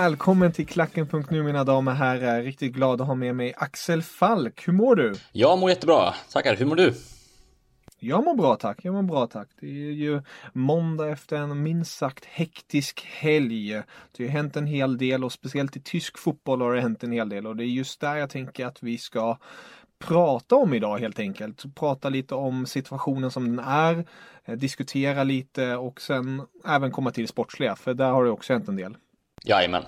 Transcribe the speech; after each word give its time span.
Välkommen 0.00 0.52
till 0.52 0.66
Klacken.nu 0.66 1.42
mina 1.42 1.64
damer 1.64 1.92
och 1.92 1.96
herrar. 1.96 2.42
Riktigt 2.42 2.72
glad 2.72 3.00
att 3.00 3.06
ha 3.06 3.14
med 3.14 3.36
mig 3.36 3.54
Axel 3.56 4.02
Falk. 4.02 4.68
Hur 4.68 4.72
mår 4.72 4.96
du? 4.96 5.14
Jag 5.32 5.58
mår 5.58 5.70
jättebra, 5.70 6.14
tackar. 6.32 6.56
Hur 6.56 6.66
mår 6.66 6.76
du? 6.76 6.94
Jag 7.98 8.24
mår 8.24 8.34
bra 8.34 8.56
tack, 8.56 8.78
jag 8.82 8.94
mår 8.94 9.02
bra 9.02 9.26
tack. 9.26 9.48
Det 9.60 9.66
är 9.66 9.92
ju 9.92 10.22
måndag 10.52 11.08
efter 11.08 11.36
en 11.36 11.62
minst 11.62 11.98
sagt 11.98 12.24
hektisk 12.24 13.06
helg. 13.06 13.82
Det 14.16 14.24
har 14.24 14.30
hänt 14.30 14.56
en 14.56 14.66
hel 14.66 14.98
del 14.98 15.24
och 15.24 15.32
speciellt 15.32 15.76
i 15.76 15.80
tysk 15.80 16.18
fotboll 16.18 16.60
har 16.60 16.74
det 16.74 16.80
hänt 16.80 17.04
en 17.04 17.12
hel 17.12 17.28
del 17.28 17.46
och 17.46 17.56
det 17.56 17.64
är 17.64 17.66
just 17.66 18.00
där 18.00 18.16
jag 18.16 18.30
tänker 18.30 18.66
att 18.66 18.82
vi 18.82 18.98
ska 18.98 19.38
prata 19.98 20.56
om 20.56 20.74
idag 20.74 20.98
helt 20.98 21.18
enkelt. 21.18 21.74
Prata 21.74 22.08
lite 22.08 22.34
om 22.34 22.66
situationen 22.66 23.30
som 23.30 23.56
den 23.56 23.64
är, 23.66 24.04
eh, 24.44 24.54
diskutera 24.54 25.24
lite 25.24 25.76
och 25.76 26.00
sen 26.00 26.42
även 26.66 26.90
komma 26.90 27.10
till 27.10 27.28
sportsliga 27.28 27.76
för 27.76 27.94
där 27.94 28.10
har 28.10 28.24
det 28.24 28.30
också 28.30 28.52
hänt 28.52 28.68
en 28.68 28.76
del. 28.76 28.96
Jajamän. 29.44 29.82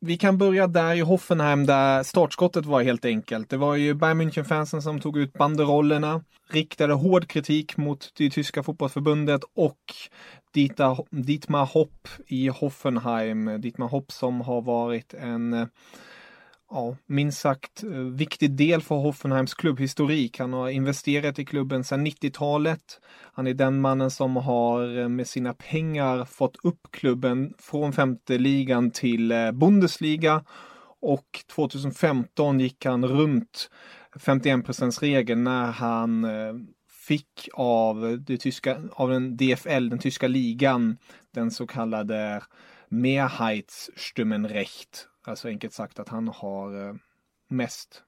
Vi 0.00 0.16
kan 0.16 0.38
börja 0.38 0.66
där 0.66 0.94
i 0.94 1.00
Hoffenheim 1.00 1.66
där 1.66 2.02
startskottet 2.02 2.66
var 2.66 2.82
helt 2.82 3.04
enkelt. 3.04 3.50
Det 3.50 3.56
var 3.56 3.76
ju 3.76 3.94
Bayern 3.94 4.20
München-fansen 4.20 4.80
som 4.80 5.00
tog 5.00 5.18
ut 5.18 5.32
banderollerna, 5.32 6.24
riktade 6.50 6.92
hård 6.92 7.28
kritik 7.28 7.76
mot 7.76 8.10
det 8.16 8.30
tyska 8.30 8.62
fotbollsförbundet 8.62 9.42
och 9.56 9.78
Dita, 10.54 10.96
Dietmar 11.10 11.66
Hopp 11.66 12.08
i 12.26 12.48
Hoffenheim. 12.48 13.60
Dietmar 13.60 13.88
Hopp 13.88 14.12
som 14.12 14.40
har 14.40 14.62
varit 14.62 15.14
en 15.14 15.68
ja, 16.70 16.96
minst 17.06 17.40
sagt 17.40 17.82
eh, 17.82 17.90
viktig 17.90 18.56
del 18.56 18.82
för 18.82 18.94
Hoffenheims 18.94 19.54
klubbhistorik. 19.54 20.38
Han 20.38 20.52
har 20.52 20.68
investerat 20.68 21.38
i 21.38 21.44
klubben 21.44 21.84
sedan 21.84 22.06
90-talet. 22.06 23.00
Han 23.32 23.46
är 23.46 23.54
den 23.54 23.80
mannen 23.80 24.10
som 24.10 24.36
har 24.36 24.98
eh, 24.98 25.08
med 25.08 25.26
sina 25.26 25.54
pengar 25.54 26.24
fått 26.24 26.56
upp 26.64 26.88
klubben 26.90 27.54
från 27.58 27.92
femte 27.92 28.38
ligan 28.38 28.90
till 28.90 29.32
eh, 29.32 29.52
Bundesliga 29.52 30.44
och 31.00 31.44
2015 31.54 32.60
gick 32.60 32.84
han 32.84 33.06
runt 33.06 33.70
51 34.20 35.02
regeln 35.02 35.44
när 35.44 35.66
han 35.66 36.26
fick 37.06 37.48
av, 37.52 38.18
det 38.26 38.36
tyska, 38.36 38.80
av 38.92 39.10
den 39.10 39.36
DFL, 39.36 39.88
den 39.88 39.98
tyska 39.98 40.28
ligan, 40.28 40.96
den 41.34 41.50
så 41.50 41.66
kallade 41.66 42.42
Mehrheitsstimmenrecht 42.88 45.08
Alltså 45.24 45.48
enkelt 45.48 45.72
sagt 45.72 45.98
att 45.98 46.08
han 46.08 46.28
har 46.28 46.88
eh, 46.88 46.94
mest 47.48 48.02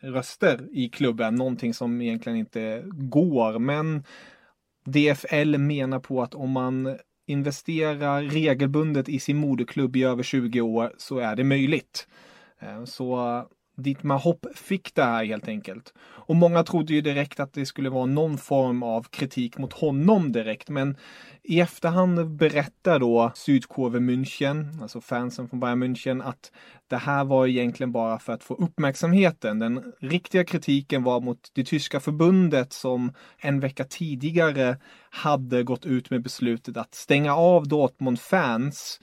röster 0.00 0.68
i 0.72 0.88
klubben, 0.88 1.34
någonting 1.34 1.74
som 1.74 2.00
egentligen 2.00 2.38
inte 2.38 2.82
går. 2.86 3.58
Men 3.58 4.04
DFL 4.84 5.58
menar 5.58 5.98
på 5.98 6.22
att 6.22 6.34
om 6.34 6.50
man 6.50 6.98
investerar 7.26 8.22
regelbundet 8.22 9.08
i 9.08 9.20
sin 9.20 9.36
moderklubb 9.36 9.96
i 9.96 10.04
över 10.04 10.22
20 10.22 10.60
år 10.60 10.92
så 10.98 11.18
är 11.18 11.36
det 11.36 11.44
möjligt. 11.44 12.08
Eh, 12.58 12.84
så 12.84 13.42
Dietmar 13.76 14.18
Hopp 14.18 14.46
fick 14.54 14.94
det 14.94 15.02
här 15.02 15.24
helt 15.24 15.48
enkelt. 15.48 15.94
Och 15.98 16.36
många 16.36 16.62
trodde 16.62 16.94
ju 16.94 17.00
direkt 17.00 17.40
att 17.40 17.52
det 17.52 17.66
skulle 17.66 17.90
vara 17.90 18.06
någon 18.06 18.38
form 18.38 18.82
av 18.82 19.02
kritik 19.02 19.58
mot 19.58 19.72
honom 19.72 20.32
direkt, 20.32 20.68
men 20.68 20.96
i 21.42 21.60
efterhand 21.60 22.36
berättar 22.36 22.98
då 22.98 23.32
Südkurve 23.34 23.98
München, 23.98 24.82
alltså 24.82 25.00
fansen 25.00 25.48
från 25.48 25.60
Bayern 25.60 25.82
München, 25.82 26.22
att 26.24 26.52
det 26.88 26.96
här 26.96 27.24
var 27.24 27.46
egentligen 27.46 27.92
bara 27.92 28.18
för 28.18 28.32
att 28.32 28.44
få 28.44 28.54
uppmärksamheten. 28.54 29.58
Den 29.58 29.92
riktiga 30.00 30.44
kritiken 30.44 31.02
var 31.02 31.20
mot 31.20 31.50
det 31.52 31.64
tyska 31.64 32.00
förbundet 32.00 32.72
som 32.72 33.12
en 33.38 33.60
vecka 33.60 33.84
tidigare 33.84 34.78
hade 35.10 35.62
gått 35.62 35.86
ut 35.86 36.10
med 36.10 36.22
beslutet 36.22 36.76
att 36.76 36.94
stänga 36.94 37.36
av 37.36 37.68
Dortmund-fans 37.68 39.00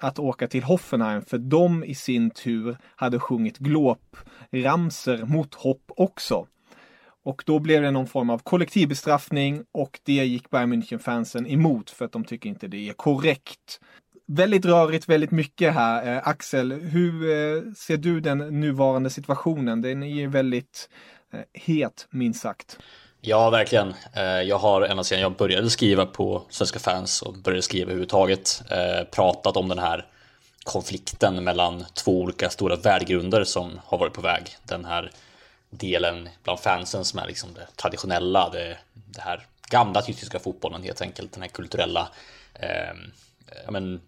att 0.00 0.18
åka 0.18 0.48
till 0.48 0.62
Hoffenheim 0.62 1.22
för 1.22 1.38
de 1.38 1.84
i 1.84 1.94
sin 1.94 2.30
tur 2.30 2.76
hade 2.96 3.18
sjungit 3.18 3.58
glåpramser 3.58 5.24
mot 5.24 5.54
hopp 5.54 5.90
också. 5.96 6.46
Och 7.24 7.42
då 7.46 7.58
blev 7.58 7.82
det 7.82 7.90
någon 7.90 8.06
form 8.06 8.30
av 8.30 8.38
kollektivbestraffning 8.38 9.64
och 9.72 10.00
det 10.02 10.12
gick 10.12 10.50
Bayern 10.50 10.72
München-fansen 10.72 11.46
emot 11.48 11.90
för 11.90 12.04
att 12.04 12.12
de 12.12 12.24
tycker 12.24 12.48
inte 12.48 12.68
det 12.68 12.88
är 12.88 12.92
korrekt. 12.92 13.80
Väldigt 14.26 14.64
rörigt, 14.64 15.08
väldigt 15.08 15.30
mycket 15.30 15.74
här. 15.74 16.16
Eh, 16.16 16.28
Axel, 16.28 16.72
hur 16.72 17.14
eh, 17.14 17.72
ser 17.72 17.96
du 17.96 18.20
den 18.20 18.38
nuvarande 18.38 19.10
situationen? 19.10 19.82
Den 19.82 20.02
är 20.02 20.14
ju 20.14 20.26
väldigt 20.26 20.88
eh, 21.32 21.40
het, 21.52 22.06
minst 22.10 22.40
sagt. 22.40 22.78
Ja, 23.20 23.50
verkligen. 23.50 23.94
Eh, 24.12 24.22
jag 24.22 24.58
har 24.58 24.82
ända 24.82 25.04
sedan 25.04 25.20
jag 25.20 25.36
började 25.36 25.70
skriva 25.70 26.06
på 26.06 26.42
Svenska 26.50 26.78
fans 26.78 27.22
och 27.22 27.34
började 27.34 27.62
skriva 27.62 27.84
överhuvudtaget 27.84 28.62
eh, 28.70 29.04
pratat 29.04 29.56
om 29.56 29.68
den 29.68 29.78
här 29.78 30.06
konflikten 30.64 31.44
mellan 31.44 31.84
två 31.94 32.20
olika 32.20 32.50
stora 32.50 32.76
värdegrunder 32.76 33.44
som 33.44 33.80
har 33.84 33.98
varit 33.98 34.12
på 34.12 34.20
väg. 34.20 34.56
Den 34.62 34.84
här 34.84 35.10
delen 35.70 36.28
bland 36.42 36.60
fansen 36.60 37.04
som 37.04 37.18
är 37.18 37.26
liksom 37.26 37.54
det 37.54 37.66
traditionella, 37.76 38.48
det, 38.48 38.78
det 38.92 39.20
här 39.20 39.46
gamla 39.70 40.02
tyska 40.02 40.38
fotbollen 40.38 40.82
helt 40.82 41.00
enkelt, 41.00 41.32
den 41.32 41.42
här 41.42 41.48
kulturella 41.48 42.08
eh, 42.54 42.94
men, 43.70 44.00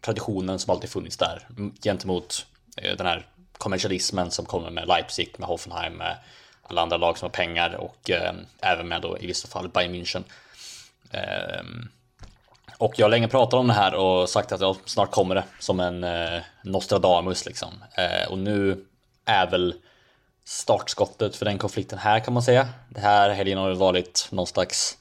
traditionen 0.00 0.58
som 0.58 0.70
alltid 0.70 0.90
funnits 0.90 1.16
där 1.16 1.46
gentemot 1.82 2.46
eh, 2.76 2.96
den 2.96 3.06
här 3.06 3.26
kommersialismen 3.58 4.30
som 4.30 4.46
kommer 4.46 4.70
med 4.70 4.88
Leipzig, 4.88 5.34
med 5.38 5.48
Hoffenheim, 5.48 5.92
med 5.92 6.16
alla 6.68 6.82
andra 6.82 6.96
lag 6.96 7.18
som 7.18 7.26
har 7.26 7.30
pengar 7.30 7.74
och 7.74 8.10
eh, 8.10 8.34
även 8.60 8.88
med 8.88 9.02
då 9.02 9.18
i 9.18 9.26
vissa 9.26 9.48
fall 9.48 9.68
Bayern 9.68 9.94
München. 9.94 10.24
Eh, 11.10 11.62
och 12.78 12.94
jag 12.96 13.04
har 13.04 13.10
länge 13.10 13.28
pratat 13.28 13.54
om 13.54 13.66
det 13.66 13.74
här 13.74 13.94
och 13.94 14.28
sagt 14.28 14.52
att 14.52 14.60
ja, 14.60 14.76
snart 14.84 15.10
kommer 15.10 15.34
det 15.34 15.44
som 15.58 15.80
en 15.80 16.04
eh, 16.04 16.40
Nostradamus 16.62 17.46
liksom. 17.46 17.68
Eh, 17.94 18.30
och 18.30 18.38
nu 18.38 18.84
är 19.24 19.50
väl 19.50 19.74
startskottet 20.44 21.36
för 21.36 21.44
den 21.44 21.58
konflikten 21.58 21.98
här 21.98 22.20
kan 22.20 22.34
man 22.34 22.42
säga. 22.42 22.68
Det 22.88 23.00
här 23.00 23.30
helgen 23.30 23.58
har 23.58 23.74
varit 23.74 24.28
någon 24.30 24.46
slags 24.46 24.98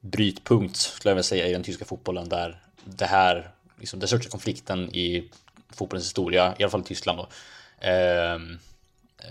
brytpunkt 0.00 0.76
skulle 0.76 1.10
jag 1.10 1.14
vilja 1.14 1.22
säga 1.22 1.46
i 1.46 1.52
den 1.52 1.62
tyska 1.62 1.84
fotbollen 1.84 2.28
där 2.28 2.60
det 2.84 3.06
här, 3.06 3.50
liksom 3.80 4.00
den 4.00 4.08
största 4.08 4.30
konflikten 4.30 4.94
i 4.94 5.30
fotbollens 5.70 6.06
historia, 6.06 6.54
i 6.58 6.62
alla 6.62 6.70
fall 6.70 6.80
i 6.80 6.84
Tyskland 6.84 7.18
då, 7.18 7.28
eh, 7.88 8.38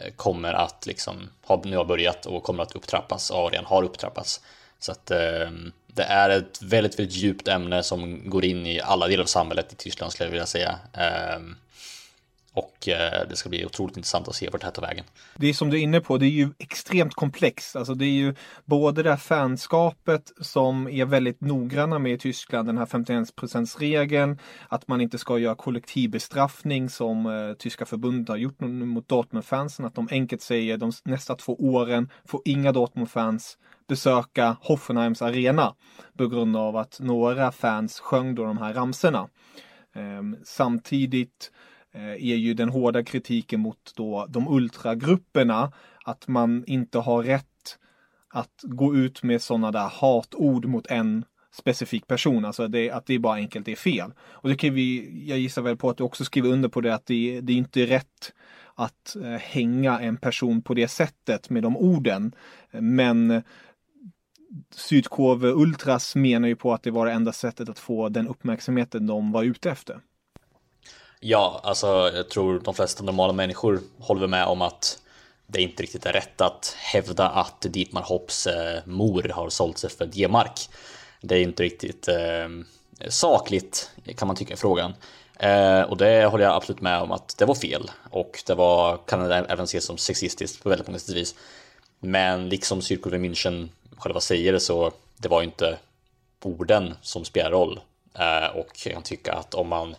Eh, 0.01 0.11
kommer 0.15 0.53
att 0.53 0.85
liksom 0.85 1.29
ha, 1.45 1.61
nu 1.65 1.77
har 1.77 1.85
börjat 1.85 2.25
och 2.25 2.43
kommer 2.43 2.63
att 2.63 2.75
upptrappas 2.75 3.29
och 3.29 3.51
redan 3.51 3.65
har 3.65 3.83
upptrappats. 3.83 4.41
Så 4.79 4.91
att 4.91 5.11
eh, 5.11 5.49
det 5.87 6.03
är 6.03 6.29
ett 6.29 6.61
väldigt, 6.61 6.99
väldigt 6.99 7.15
djupt 7.15 7.47
ämne 7.47 7.83
som 7.83 8.29
går 8.29 8.45
in 8.45 8.65
i 8.65 8.81
alla 8.81 9.07
delar 9.07 9.23
av 9.23 9.27
samhället 9.27 9.73
i 9.73 9.75
Tyskland 9.75 10.11
skulle 10.11 10.27
jag 10.27 10.31
vilja 10.31 10.45
säga. 10.45 10.79
Eh, 10.93 11.39
och 12.53 12.89
eh, 12.89 13.27
det 13.29 13.35
ska 13.35 13.49
bli 13.49 13.65
otroligt 13.65 13.97
intressant 13.97 14.27
att 14.27 14.35
se 14.35 14.49
vart 14.49 14.61
det 14.61 14.67
här 14.67 14.71
tar 14.71 14.81
vägen. 14.81 15.05
Det 15.35 15.47
är 15.47 15.53
som 15.53 15.69
du 15.69 15.77
är 15.77 15.81
inne 15.81 15.99
på, 15.99 16.17
det 16.17 16.25
är 16.25 16.29
ju 16.29 16.49
extremt 16.59 17.13
komplext. 17.13 17.75
Alltså 17.75 17.93
det 17.93 18.05
är 18.05 18.11
ju 18.11 18.35
både 18.65 19.03
det 19.03 19.09
här 19.09 19.17
fanskapet 19.17 20.31
som 20.41 20.87
är 20.87 21.05
väldigt 21.05 21.41
noggranna 21.41 21.99
med 21.99 22.13
i 22.13 22.17
Tyskland, 22.17 22.67
den 22.67 22.77
här 22.77 22.85
51 22.85 23.79
regeln 23.79 24.39
att 24.69 24.87
man 24.87 25.01
inte 25.01 25.17
ska 25.17 25.37
göra 25.37 25.55
kollektivbestraffning 25.55 26.89
som 26.89 27.25
eh, 27.25 27.53
tyska 27.53 27.85
förbundet 27.85 28.29
har 28.29 28.37
gjort 28.37 28.59
mot 28.59 29.07
Dortmund-fansen, 29.07 29.85
att 29.85 29.95
de 29.95 30.07
enkelt 30.11 30.41
säger 30.41 30.77
de 30.77 30.91
nästa 31.05 31.35
två 31.35 31.55
åren 31.55 32.09
får 32.25 32.41
inga 32.45 32.71
Dortmund-fans 32.71 33.57
besöka 33.87 34.55
Hoffenheims 34.61 35.21
arena 35.21 35.75
på 36.17 36.27
grund 36.27 36.57
av 36.57 36.77
att 36.77 36.99
några 36.99 37.51
fans 37.51 37.99
sjöng 37.99 38.35
då 38.35 38.43
de 38.43 38.57
här 38.57 38.73
ramserna. 38.73 39.29
Eh, 39.95 40.39
samtidigt 40.43 41.51
Eh, 41.93 42.11
är 42.11 42.35
ju 42.35 42.53
den 42.53 42.69
hårda 42.69 43.03
kritiken 43.03 43.59
mot 43.59 43.93
då 43.95 44.25
de 44.29 44.47
ultragrupperna 44.47 45.71
att 46.05 46.27
man 46.27 46.63
inte 46.67 46.99
har 46.99 47.23
rätt 47.23 47.77
att 48.29 48.61
gå 48.61 48.95
ut 48.95 49.23
med 49.23 49.41
sådana 49.41 49.71
där 49.71 49.89
hatord 49.93 50.65
mot 50.65 50.87
en 50.87 51.25
specifik 51.51 52.07
person, 52.07 52.45
alltså 52.45 52.67
det, 52.67 52.91
att 52.91 53.05
det 53.05 53.19
bara 53.19 53.35
enkelt 53.35 53.67
är 53.67 53.75
fel. 53.75 54.11
Och 54.19 54.49
det 54.49 54.55
kan 54.55 54.73
vi, 54.73 55.23
jag 55.29 55.39
gissar 55.39 55.61
väl 55.61 55.77
på 55.77 55.89
att 55.89 55.97
du 55.97 56.03
också 56.03 56.25
skriver 56.25 56.49
under 56.49 56.69
på 56.69 56.81
det 56.81 56.95
att 56.95 57.05
det, 57.05 57.41
det 57.41 57.53
är 57.53 57.57
inte 57.57 57.85
rätt 57.85 58.33
att 58.75 59.15
eh, 59.15 59.29
hänga 59.29 59.99
en 59.99 60.17
person 60.17 60.61
på 60.61 60.73
det 60.73 60.87
sättet 60.87 61.49
med 61.49 61.63
de 61.63 61.77
orden. 61.77 62.35
Men 62.71 63.43
Sydkov 64.71 65.45
Ultras 65.45 66.15
menar 66.15 66.47
ju 66.47 66.55
på 66.55 66.73
att 66.73 66.83
det 66.83 66.91
var 66.91 67.05
det 67.05 67.11
enda 67.11 67.31
sättet 67.31 67.69
att 67.69 67.79
få 67.79 68.09
den 68.09 68.27
uppmärksamheten 68.27 69.07
de 69.07 69.31
var 69.31 69.43
ute 69.43 69.71
efter. 69.71 69.99
Ja, 71.25 71.59
alltså 71.63 72.11
jag 72.15 72.29
tror 72.29 72.59
de 72.59 72.73
flesta 72.73 73.03
normala 73.03 73.33
människor 73.33 73.81
håller 73.99 74.27
med 74.27 74.45
om 74.45 74.61
att 74.61 74.99
det 75.47 75.61
inte 75.61 75.83
riktigt 75.83 76.05
är 76.05 76.13
rätt 76.13 76.41
att 76.41 76.75
hävda 76.79 77.29
att 77.29 77.61
Dietmar 77.61 78.01
Hopps 78.01 78.47
eh, 78.47 78.79
mor 78.85 79.31
har 79.33 79.49
sålt 79.49 79.77
sig 79.77 79.89
för 79.89 80.05
D-mark. 80.05 80.69
Det 81.21 81.35
är 81.35 81.41
inte 81.41 81.63
riktigt 81.63 82.07
eh, 82.07 82.49
sakligt 83.09 83.91
kan 84.15 84.27
man 84.27 84.35
tycka 84.35 84.53
i 84.53 84.57
frågan. 84.57 84.93
Eh, 85.39 85.81
och 85.81 85.97
det 85.97 86.25
håller 86.25 86.43
jag 86.43 86.55
absolut 86.55 86.81
med 86.81 87.01
om 87.01 87.11
att 87.11 87.35
det 87.37 87.45
var 87.45 87.55
fel 87.55 87.91
och 88.09 88.43
det 88.45 88.55
var, 88.55 88.97
kan 88.97 89.31
även 89.31 89.63
ses 89.63 89.85
som 89.85 89.97
sexistiskt 89.97 90.63
på 90.63 90.69
väldigt 90.69 90.87
många 90.87 90.99
sätt 90.99 91.15
vis. 91.15 91.35
Men 91.99 92.49
liksom 92.49 92.81
Cirkel 92.81 93.13
München 93.13 93.69
själva 93.97 94.19
säger 94.19 94.53
det 94.53 94.59
så 94.59 94.91
det 95.17 95.27
var 95.27 95.43
inte 95.43 95.77
orden 96.41 96.93
som 97.01 97.25
spelar 97.25 97.51
roll. 97.51 97.79
Eh, 98.13 98.57
och 98.57 98.67
jag 98.85 98.93
kan 98.93 99.03
tycka 99.03 99.33
att 99.33 99.53
om 99.53 99.67
man 99.67 99.95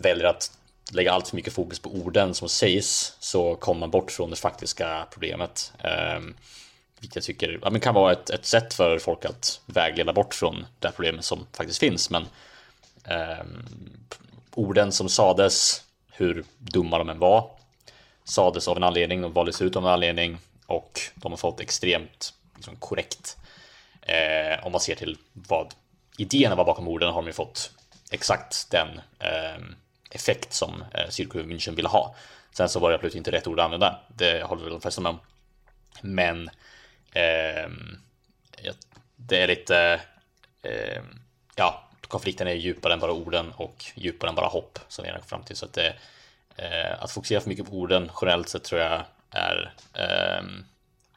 väljer 0.00 0.26
att 0.26 0.50
lägga 0.92 1.12
allt 1.12 1.28
för 1.28 1.36
mycket 1.36 1.52
fokus 1.52 1.78
på 1.78 1.90
orden 1.90 2.34
som 2.34 2.48
sägs 2.48 3.16
så 3.18 3.54
kommer 3.56 3.80
man 3.80 3.90
bort 3.90 4.10
från 4.10 4.30
det 4.30 4.36
faktiska 4.36 5.06
problemet. 5.10 5.72
Eh, 5.84 6.20
vilket 7.00 7.16
jag 7.16 7.24
tycker 7.24 7.58
ja, 7.62 7.70
men 7.70 7.80
kan 7.80 7.94
vara 7.94 8.12
ett, 8.12 8.30
ett 8.30 8.46
sätt 8.46 8.74
för 8.74 8.98
folk 8.98 9.24
att 9.24 9.60
vägleda 9.66 10.12
bort 10.12 10.34
från 10.34 10.66
det 10.78 10.90
problemet 10.90 11.24
som 11.24 11.46
faktiskt 11.52 11.78
finns. 11.78 12.10
Men 12.10 12.22
eh, 13.04 13.44
orden 14.54 14.92
som 14.92 15.08
sades, 15.08 15.82
hur 16.12 16.44
dumma 16.58 16.98
de 16.98 17.08
än 17.08 17.18
var, 17.18 17.50
sades 18.24 18.68
av 18.68 18.76
en 18.76 18.84
anledning, 18.84 19.22
de 19.22 19.32
valdes 19.32 19.62
ut 19.62 19.76
av 19.76 19.82
en 19.82 19.92
anledning 19.92 20.38
och 20.66 21.00
de 21.14 21.32
har 21.32 21.36
fått 21.36 21.60
extremt 21.60 22.34
liksom, 22.56 22.76
korrekt. 22.76 23.36
Eh, 24.02 24.66
om 24.66 24.72
man 24.72 24.80
ser 24.80 24.94
till 24.94 25.18
vad 25.32 25.74
idéerna 26.18 26.54
var 26.54 26.64
bakom 26.64 26.88
orden 26.88 27.08
har 27.08 27.22
de 27.22 27.26
ju 27.26 27.32
fått 27.32 27.70
exakt 28.10 28.70
den 28.70 28.88
eh, 29.18 29.62
effekt 30.10 30.52
som 30.52 30.84
eh, 30.94 31.08
Circle 31.08 31.42
München 31.42 31.74
ville 31.74 31.88
ha. 31.88 32.14
Sen 32.52 32.68
så 32.68 32.80
var 32.80 32.90
det 32.90 32.94
absolut 32.94 33.14
inte 33.14 33.32
rätt 33.32 33.46
ord 33.46 33.60
att 33.60 33.64
använda. 33.64 34.00
Det 34.08 34.42
håller 34.42 34.62
väl 34.62 34.72
de 34.72 34.80
flesta 34.80 35.00
med 35.00 35.10
om. 35.10 35.20
Men 36.00 36.48
eh, 37.12 37.70
det 39.16 39.42
är 39.42 39.46
lite 39.46 40.00
eh, 40.62 41.02
ja, 41.56 41.88
konflikten 42.08 42.48
är 42.48 42.52
djupare 42.52 42.92
än 42.92 43.00
bara 43.00 43.12
orden 43.12 43.52
och 43.52 43.84
djupare 43.94 44.28
än 44.28 44.34
bara 44.34 44.46
hopp 44.46 44.78
som 44.88 45.04
vi 45.04 45.10
har 45.10 45.18
fram 45.18 45.42
till. 45.42 45.56
Så 45.56 45.64
att, 45.64 45.72
det, 45.72 45.94
eh, 46.56 47.02
att 47.02 47.10
fokusera 47.10 47.40
för 47.40 47.48
mycket 47.48 47.66
på 47.66 47.72
orden 47.72 48.10
generellt 48.20 48.48
sett 48.48 48.64
tror 48.64 48.80
jag 48.80 49.04
är 49.30 49.74
eh, 49.94 50.44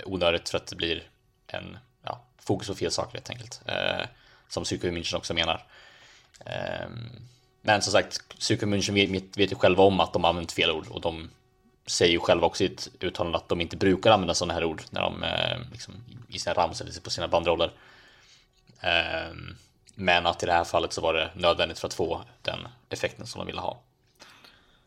onödigt 0.05 0.49
för 0.49 0.57
att 0.57 0.67
det 0.67 0.75
blir 0.75 1.03
en 1.47 1.77
ja, 2.03 2.21
fokus 2.39 2.67
på 2.67 2.75
fel 2.75 2.91
saker 2.91 3.13
helt 3.13 3.29
enkelt. 3.29 3.61
Eh, 3.65 4.05
som 4.47 4.65
Circle 4.65 4.91
München 4.91 5.15
också 5.15 5.33
menar. 5.33 5.63
Eh, 6.45 6.89
men 7.61 7.81
som 7.81 7.91
sagt, 7.91 8.21
Circle 8.37 8.67
München 8.67 8.93
vet, 8.93 9.37
vet 9.37 9.51
ju 9.51 9.55
själva 9.55 9.83
om 9.83 9.99
att 9.99 10.13
de 10.13 10.25
använt 10.25 10.51
fel 10.51 10.71
ord 10.71 10.87
och 10.89 11.01
de 11.01 11.29
säger 11.85 12.11
ju 12.11 12.19
själva 12.19 12.47
också 12.47 12.63
i 12.63 12.67
ett 12.67 12.89
uttalande 12.99 13.37
att 13.37 13.49
de 13.49 13.61
inte 13.61 13.77
brukar 13.77 14.11
använda 14.11 14.33
sådana 14.33 14.53
här 14.53 14.63
ord 14.63 14.81
när 14.89 15.01
de 15.01 15.23
eh, 15.23 15.57
liksom, 15.71 15.93
i 16.27 16.39
sina 16.39 16.53
ramsor 16.53 16.85
eller 16.85 17.01
på 17.01 17.09
sina 17.09 17.27
bandroller. 17.27 17.71
Eh, 18.81 19.35
men 19.95 20.25
att 20.25 20.43
i 20.43 20.45
det 20.45 20.53
här 20.53 20.63
fallet 20.63 20.93
så 20.93 21.01
var 21.01 21.13
det 21.13 21.31
nödvändigt 21.35 21.79
för 21.79 21.87
att 21.87 21.93
få 21.93 22.21
den 22.41 22.59
effekten 22.89 23.27
som 23.27 23.39
de 23.39 23.47
ville 23.47 23.61
ha. 23.61 23.81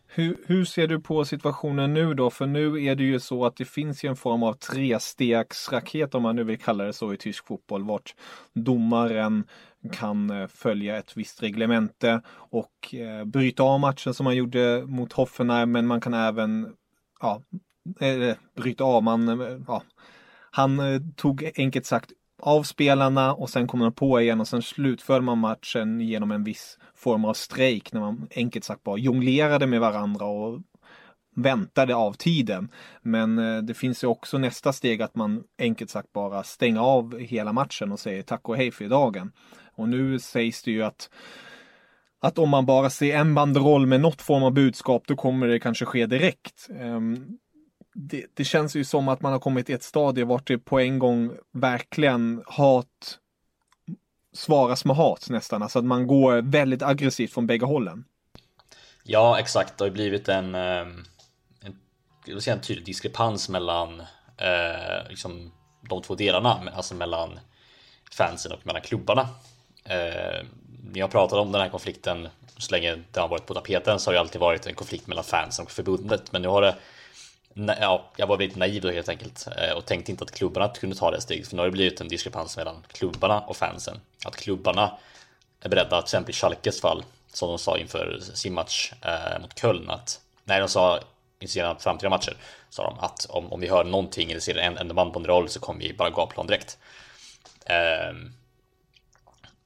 Hur, 0.07 0.37
hur, 0.47 0.65
ser 0.65 0.87
du 0.87 1.01
på 1.01 1.25
situationen 1.25 1.95
nu 1.95 2.15
då? 2.15 2.31
För 2.31 2.47
nu 2.47 2.85
är 2.85 2.95
det 2.95 3.05
ju 3.05 3.21
så 3.21 3.47
att 3.47 3.57
det 3.57 3.65
finns 3.65 4.05
ju 4.05 4.09
en 4.09 4.17
form 4.17 4.43
av 4.43 4.53
trestegsraket 4.53 6.15
om 6.15 6.23
man 6.23 6.37
nu 6.37 6.45
vill 6.45 6.59
kalla 6.59 6.85
det 6.85 6.93
så 6.93 7.13
i 7.13 7.17
tysk 7.17 7.47
fotboll 7.47 7.85
vart 7.85 8.15
domaren 8.53 9.45
kan 9.93 10.31
eh, 10.31 10.47
följa 10.47 10.97
ett 10.97 11.17
visst 11.17 11.43
reglemente 11.43 12.21
och 12.31 12.95
eh, 12.95 13.25
bryta 13.25 13.63
av 13.63 13.81
matchen 13.81 14.15
som 14.15 14.25
man 14.25 14.37
gjorde 14.37 14.85
mot 14.87 15.13
Hoffenheim 15.13 15.73
men 15.73 15.87
man 15.87 16.01
kan 16.01 16.15
även 16.15 16.75
ja, 17.21 17.43
eh, 18.01 18.37
bryta 18.57 18.85
av. 18.85 19.03
Man, 19.03 19.29
eh, 19.41 19.59
ja, 19.67 19.83
han 20.51 20.79
eh, 20.79 21.01
tog 21.17 21.51
enkelt 21.57 21.87
sagt 21.87 22.13
av 22.43 22.63
spelarna 22.63 23.35
och 23.35 23.51
sen 23.51 23.67
kommer 23.67 23.85
de 23.85 23.95
på 23.95 24.21
igen 24.21 24.41
och 24.41 24.49
sen 24.49 24.63
slutför 24.63 25.21
man 25.21 25.39
matchen 25.39 26.01
genom 26.01 26.31
en 26.31 26.45
viss 26.45 26.79
form 26.95 27.25
av 27.25 27.35
strejk 27.35 27.93
när 27.93 28.01
man 28.01 28.29
enkelt 28.37 28.65
sagt 28.65 28.83
bara 28.83 28.99
jonglerade 28.99 29.67
med 29.67 29.81
varandra 29.81 30.27
och 30.27 30.61
väntade 31.35 31.95
av 31.95 32.13
tiden. 32.13 32.69
Men 33.03 33.39
eh, 33.39 33.63
det 33.63 33.75
finns 33.75 34.05
ju 34.05 34.09
också 34.09 34.39
nästa 34.39 34.73
steg 34.73 35.03
att 35.03 35.15
man 35.15 35.43
enkelt 35.59 35.91
sagt 35.91 36.13
bara 36.13 36.43
stänger 36.43 36.81
av 36.81 37.19
hela 37.19 37.53
matchen 37.53 37.93
och 37.93 38.01
säger 38.01 38.23
tack 38.23 38.49
och 38.49 38.57
hej 38.57 38.71
för 38.71 38.89
dagen. 38.89 39.33
Och 39.75 39.89
nu 39.89 40.19
sägs 40.19 40.63
det 40.63 40.71
ju 40.71 40.83
att 40.83 41.11
att 42.25 42.39
om 42.39 42.49
man 42.49 42.67
bara 42.67 42.91
ser 42.91 43.17
en 43.17 43.35
banderoll 43.35 43.87
med 43.87 44.01
något 44.01 44.23
form 44.23 44.43
av 44.43 44.53
budskap 44.53 45.03
då 45.07 45.17
kommer 45.17 45.47
det 45.47 45.61
kanske 45.61 45.85
ske 45.85 46.07
direkt. 46.07 46.69
Ehm, 46.81 47.39
det, 47.95 48.27
det, 48.35 48.45
känns 48.45 48.77
ju 48.77 48.85
som 48.85 49.09
att 49.09 49.21
man 49.21 49.33
har 49.33 49.41
kommit 49.41 49.67
till 49.67 49.75
ett 49.75 49.83
stadie 49.83 50.25
vart 50.25 50.47
det 50.47 50.59
på 50.59 50.81
en 50.81 50.99
gång 50.99 51.33
verkligen 51.53 52.43
hat 52.47 53.19
svaras 54.35 54.85
med 54.85 54.97
hat 54.97 55.27
nästan. 55.31 55.63
Alltså 55.63 55.79
att 55.79 55.85
man 55.85 56.07
går 56.07 56.43
väldigt 56.43 56.83
aggressivt 56.83 57.33
från 57.33 57.47
bägge 57.47 57.67
hållen. 57.67 58.05
Ja, 59.03 59.39
exakt. 59.39 59.79
Det 59.79 59.85
har 59.85 59.91
blivit 59.91 60.29
en, 60.29 60.55
ehm, 60.55 61.05
en, 61.61 61.77
jag 62.27 62.43
säga 62.43 62.57
en 62.57 62.63
tydlig 62.63 62.87
diskrepans 62.87 63.49
mellan 63.49 64.01
eh, 64.37 65.09
liksom 65.09 65.53
de 65.89 66.03
två 66.03 66.15
delarna, 66.15 66.73
alltså 66.75 66.95
mellan 66.95 67.39
fansen 68.17 68.53
och 68.53 68.67
mellan 68.67 68.83
klubbarna. 68.83 69.29
Eh, 69.85 70.47
när 70.93 71.01
jag 71.01 71.11
pratat 71.11 71.39
om 71.39 71.53
den 71.53 71.61
här 71.61 71.69
konflikten 71.69 72.29
så 72.57 72.73
länge 72.73 72.99
det 73.13 73.21
har 73.21 73.29
varit 73.29 73.47
på 73.47 73.55
tapeten 73.55 74.01
så 74.01 74.11
har 74.11 74.15
det 74.15 74.21
alltid 74.21 74.41
varit 74.41 74.67
en 74.67 74.75
konflikt 74.75 75.07
mellan 75.07 75.25
fansen 75.25 75.65
och 75.65 75.71
förbundet. 75.71 76.33
Men 76.33 76.43
nu 76.43 76.49
har 76.49 76.63
det 76.63 76.75
ja, 77.55 78.05
jag 78.17 78.27
var 78.27 78.37
väldigt 78.37 78.57
naiv 78.57 78.83
då 78.83 78.91
helt 78.91 79.09
enkelt 79.09 79.49
eh, 79.57 79.77
och 79.77 79.87
tänkte 79.87 80.11
inte 80.11 80.25
att 80.25 80.31
klubbarna 80.31 80.69
kunde 80.69 80.97
ta 80.97 81.11
det 81.11 81.21
steget. 81.21 81.49
För 81.49 81.57
nu 81.57 81.63
har 81.63 81.67
det 81.67 81.73
blivit 81.73 82.01
en 82.01 82.09
diskrepans 82.09 82.57
mellan 82.57 82.85
klubbarna 82.93 83.41
och 83.41 83.57
fansen. 83.57 84.01
Att 84.25 84.37
klubbarna 84.37 84.99
är 85.61 85.69
beredda, 85.69 85.97
att 85.97 86.07
till 86.07 86.17
exempel 86.17 86.31
i 86.31 86.35
Schalkes 86.35 86.81
fall, 86.81 87.05
som 87.33 87.49
de 87.49 87.59
sa 87.59 87.79
inför 87.79 88.21
sin 88.35 88.55
match 88.55 88.93
eh, 89.03 89.41
mot 89.41 89.59
Köln, 89.59 89.91
att 89.91 90.21
när 90.45 90.61
de 90.61 90.69
sa 90.69 91.01
i 91.41 91.49
sina 91.49 91.75
framtida 91.75 92.11
matcher, 92.11 92.37
sa 92.71 92.85
de 92.85 92.99
att 92.99 93.27
om, 93.29 93.53
om 93.53 93.61
vi 93.61 93.69
hör 93.69 93.85
någonting 93.85 94.31
eller 94.31 94.41
ser 94.41 94.59
en 94.59 94.79
enda 94.79 94.95
man 94.95 95.13
på 95.13 95.19
en 95.19 95.27
roll 95.27 95.49
så 95.49 95.61
kommer 95.61 95.81
vi 95.81 95.93
bara 95.93 96.11
gå 96.11 96.21
av 96.21 96.27
plan 96.27 96.47
direkt. 96.47 96.79
Eh, 97.67 98.15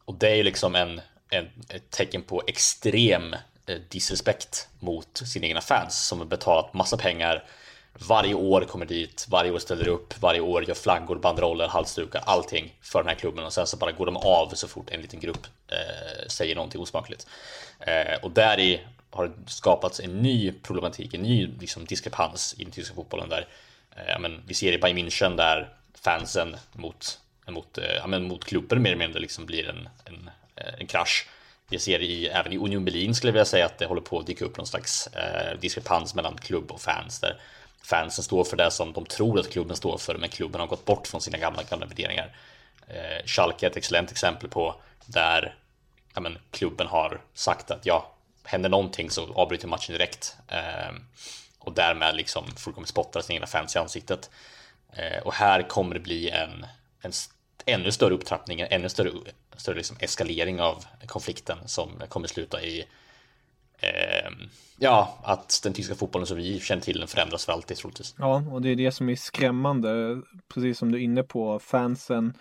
och 0.09 0.15
det 0.15 0.29
är 0.29 0.35
ju 0.35 0.43
liksom 0.43 0.75
en, 0.75 1.01
en, 1.31 1.49
ett 1.69 1.91
tecken 1.91 2.23
på 2.23 2.43
extrem 2.47 3.35
eh, 3.67 3.77
disrespekt 3.89 4.69
mot 4.79 5.23
sina 5.27 5.47
egna 5.47 5.61
fans 5.61 6.07
som 6.07 6.19
har 6.19 6.27
betalat 6.27 6.75
massa 6.75 6.97
pengar 6.97 7.45
varje 7.93 8.35
år 8.35 8.61
kommer 8.61 8.87
dit, 8.87 9.27
varje 9.29 9.51
år 9.51 9.59
ställer 9.59 9.89
upp, 9.89 10.19
varje 10.21 10.41
år 10.41 10.65
gör 10.65 10.75
flaggor, 10.75 11.17
banderoller, 11.17 11.69
halsdukar, 11.69 12.23
allting 12.27 12.75
för 12.81 12.99
den 12.99 13.09
här 13.09 13.15
klubben 13.15 13.45
och 13.45 13.53
sen 13.53 13.67
så 13.67 13.77
bara 13.77 13.93
går 13.93 14.07
de 14.07 14.17
av 14.17 14.51
så 14.55 14.69
fort 14.69 14.91
en 14.91 15.01
liten 15.01 15.21
grupp 15.21 15.47
eh, 15.69 16.29
säger 16.29 16.55
någonting 16.55 16.81
osmakligt. 16.81 17.27
Eh, 17.81 18.19
och 18.23 18.31
där 18.31 18.61
i 18.61 18.81
har 19.11 19.27
det 19.27 19.51
skapats 19.51 20.01
en 20.01 20.19
ny 20.19 20.53
problematik, 20.53 21.15
en 21.15 21.23
ny 21.23 21.47
liksom, 21.61 21.85
diskrepans 21.85 22.55
i 22.59 22.65
den 22.65 22.73
tyska 22.73 22.95
fotbollen 22.95 23.29
där 23.29 23.47
eh, 23.97 24.21
men, 24.21 24.43
vi 24.47 24.55
ser 24.55 24.73
i 24.73 24.79
Bayern 24.79 24.99
München 24.99 25.37
där 25.37 25.69
fansen 25.95 26.57
mot, 26.73 27.19
mot, 27.55 27.79
eh, 27.79 27.95
ja, 27.97 28.07
men, 28.07 28.25
mot 28.25 28.45
klubben 28.45 28.83
mer 28.83 28.91
eller 28.91 29.05
mindre 29.05 29.21
liksom 29.21 29.47
blir 29.47 29.69
en, 29.69 29.89
en, 30.05 30.31
eh, 30.57 30.75
en 30.79 30.87
krasch 30.87 31.27
vi 31.71 31.79
ser 31.79 32.03
i, 32.03 32.27
även 32.27 32.53
i 32.53 32.59
Union 32.59 32.85
Berlin 32.85 33.15
skulle 33.15 33.29
jag 33.29 33.33
vilja 33.33 33.45
säga 33.45 33.67
att 33.67 33.79
det 33.79 33.87
håller 33.87 34.01
på 34.01 34.19
att 34.19 34.27
dyka 34.27 34.45
upp 34.45 34.57
någon 34.57 34.67
slags 34.67 35.07
eh, 35.07 35.59
diskrepans 35.61 36.15
mellan 36.15 36.37
klubb 36.37 36.71
och 36.71 36.81
fans 36.81 37.21
där 37.21 37.41
fansen 37.83 38.25
står 38.25 38.45
för 38.45 38.57
det 38.57 38.71
som 38.71 38.93
de 38.93 39.07
tror 39.07 39.41
att 39.41 39.51
klubben 39.51 39.77
står 39.77 39.99
för 39.99 40.19
men 40.19 40.29
klubben 40.29 40.61
har 40.61 40.69
gått 40.69 40.85
bort 40.85 41.07
från 41.07 41.21
sina 41.21 41.39
gamla 41.39 41.63
gamla 41.63 41.87
värderingar. 41.87 42.37
Eh, 42.87 43.27
Schalke 43.27 43.67
är 43.67 43.71
ett 43.71 43.77
excellent 43.77 44.11
exempel 44.11 44.49
på 44.49 44.75
där 45.07 45.55
ja, 46.15 46.21
men, 46.21 46.39
klubben 46.51 46.87
har 46.87 47.21
sagt 47.35 47.71
att 47.71 47.87
ja, 47.87 48.15
händer 48.45 48.69
någonting 48.69 49.11
så 49.11 49.33
avbryter 49.35 49.69
matchen 49.69 49.93
direkt 49.93 50.37
eh, 50.49 50.95
och 51.59 51.73
därmed 51.73 52.17
liksom 52.17 52.47
fullkomligt 52.57 52.91
spottar 52.91 53.21
sina 53.21 53.35
egna 53.35 53.47
fans 53.47 53.77
i 53.77 53.79
ansiktet. 53.79 54.31
Eh, 54.93 55.23
och 55.23 55.35
här 55.35 55.63
kommer 55.63 55.95
det 55.95 56.01
bli 56.01 56.31
en, 56.31 56.67
en 57.01 57.13
ännu 57.69 57.93
större 57.93 58.15
upptrappning, 58.15 58.61
ännu 58.61 58.89
större, 58.89 59.11
större 59.57 59.77
liksom 59.77 59.97
eskalering 60.01 60.61
av 60.61 60.85
konflikten 61.07 61.59
som 61.67 61.91
kommer 62.09 62.29
sluta 62.29 62.63
i 62.63 62.85
eh, 63.79 64.31
ja, 64.79 65.19
att 65.23 65.61
den 65.63 65.73
tyska 65.73 65.95
fotbollen 65.95 66.27
som 66.27 66.37
vi 66.37 66.61
känner 66.61 66.83
till 66.83 66.99
den 66.99 67.09
förändras 67.09 67.45
för 67.45 67.53
alltid 67.53 67.77
troligtvis. 67.77 68.15
Ja, 68.19 68.45
och 68.51 68.63
det 68.63 68.69
är 68.69 68.77
det 68.77 68.93
som 68.93 69.09
är 69.09 69.17
skrämmande, 69.17 70.23
precis 70.55 70.79
som 70.79 70.93
du 70.93 70.99
är 70.99 71.03
inne 71.03 71.23
på, 71.23 71.59
fansen 71.59 72.35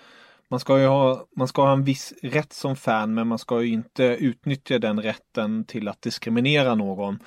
man 0.49 0.59
ska 0.59 0.79
ju 0.79 0.87
ha, 0.87 1.25
man 1.35 1.47
ska 1.47 1.61
ha 1.61 1.73
en 1.73 1.83
viss 1.83 2.13
rätt 2.21 2.53
som 2.53 2.75
fan 2.75 3.13
men 3.13 3.27
man 3.27 3.39
ska 3.39 3.61
ju 3.61 3.73
inte 3.73 4.03
utnyttja 4.03 4.79
den 4.79 5.01
rätten 5.01 5.65
till 5.65 5.87
att 5.87 6.01
diskriminera 6.01 6.75
någon. 6.75 7.19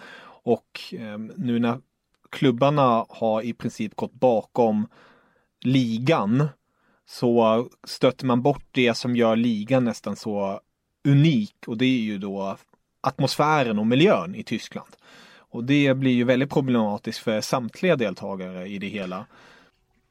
Och 0.43 0.81
eh, 0.93 1.19
nu 1.37 1.59
när 1.59 1.81
klubbarna 2.31 3.07
har 3.09 3.43
i 3.43 3.53
princip 3.53 3.97
gått 3.97 4.13
bakom 4.13 4.89
ligan 5.65 6.49
så 7.11 7.69
stöter 7.85 8.27
man 8.27 8.43
bort 8.43 8.65
det 8.71 8.95
som 8.95 9.17
gör 9.17 9.37
ligan 9.37 9.85
nästan 9.85 10.17
så 10.17 10.61
unik 11.05 11.55
och 11.67 11.77
det 11.77 11.85
är 11.85 12.01
ju 12.01 12.19
då 12.19 12.57
atmosfären 13.01 13.79
och 13.79 13.87
miljön 13.87 14.35
i 14.35 14.43
Tyskland. 14.43 14.97
Och 15.33 15.65
det 15.65 15.95
blir 15.95 16.13
ju 16.13 16.25
väldigt 16.25 16.51
problematiskt 16.51 17.19
för 17.19 17.41
samtliga 17.41 17.97
deltagare 17.97 18.67
i 18.67 18.79
det 18.79 18.89
hela. 18.89 19.27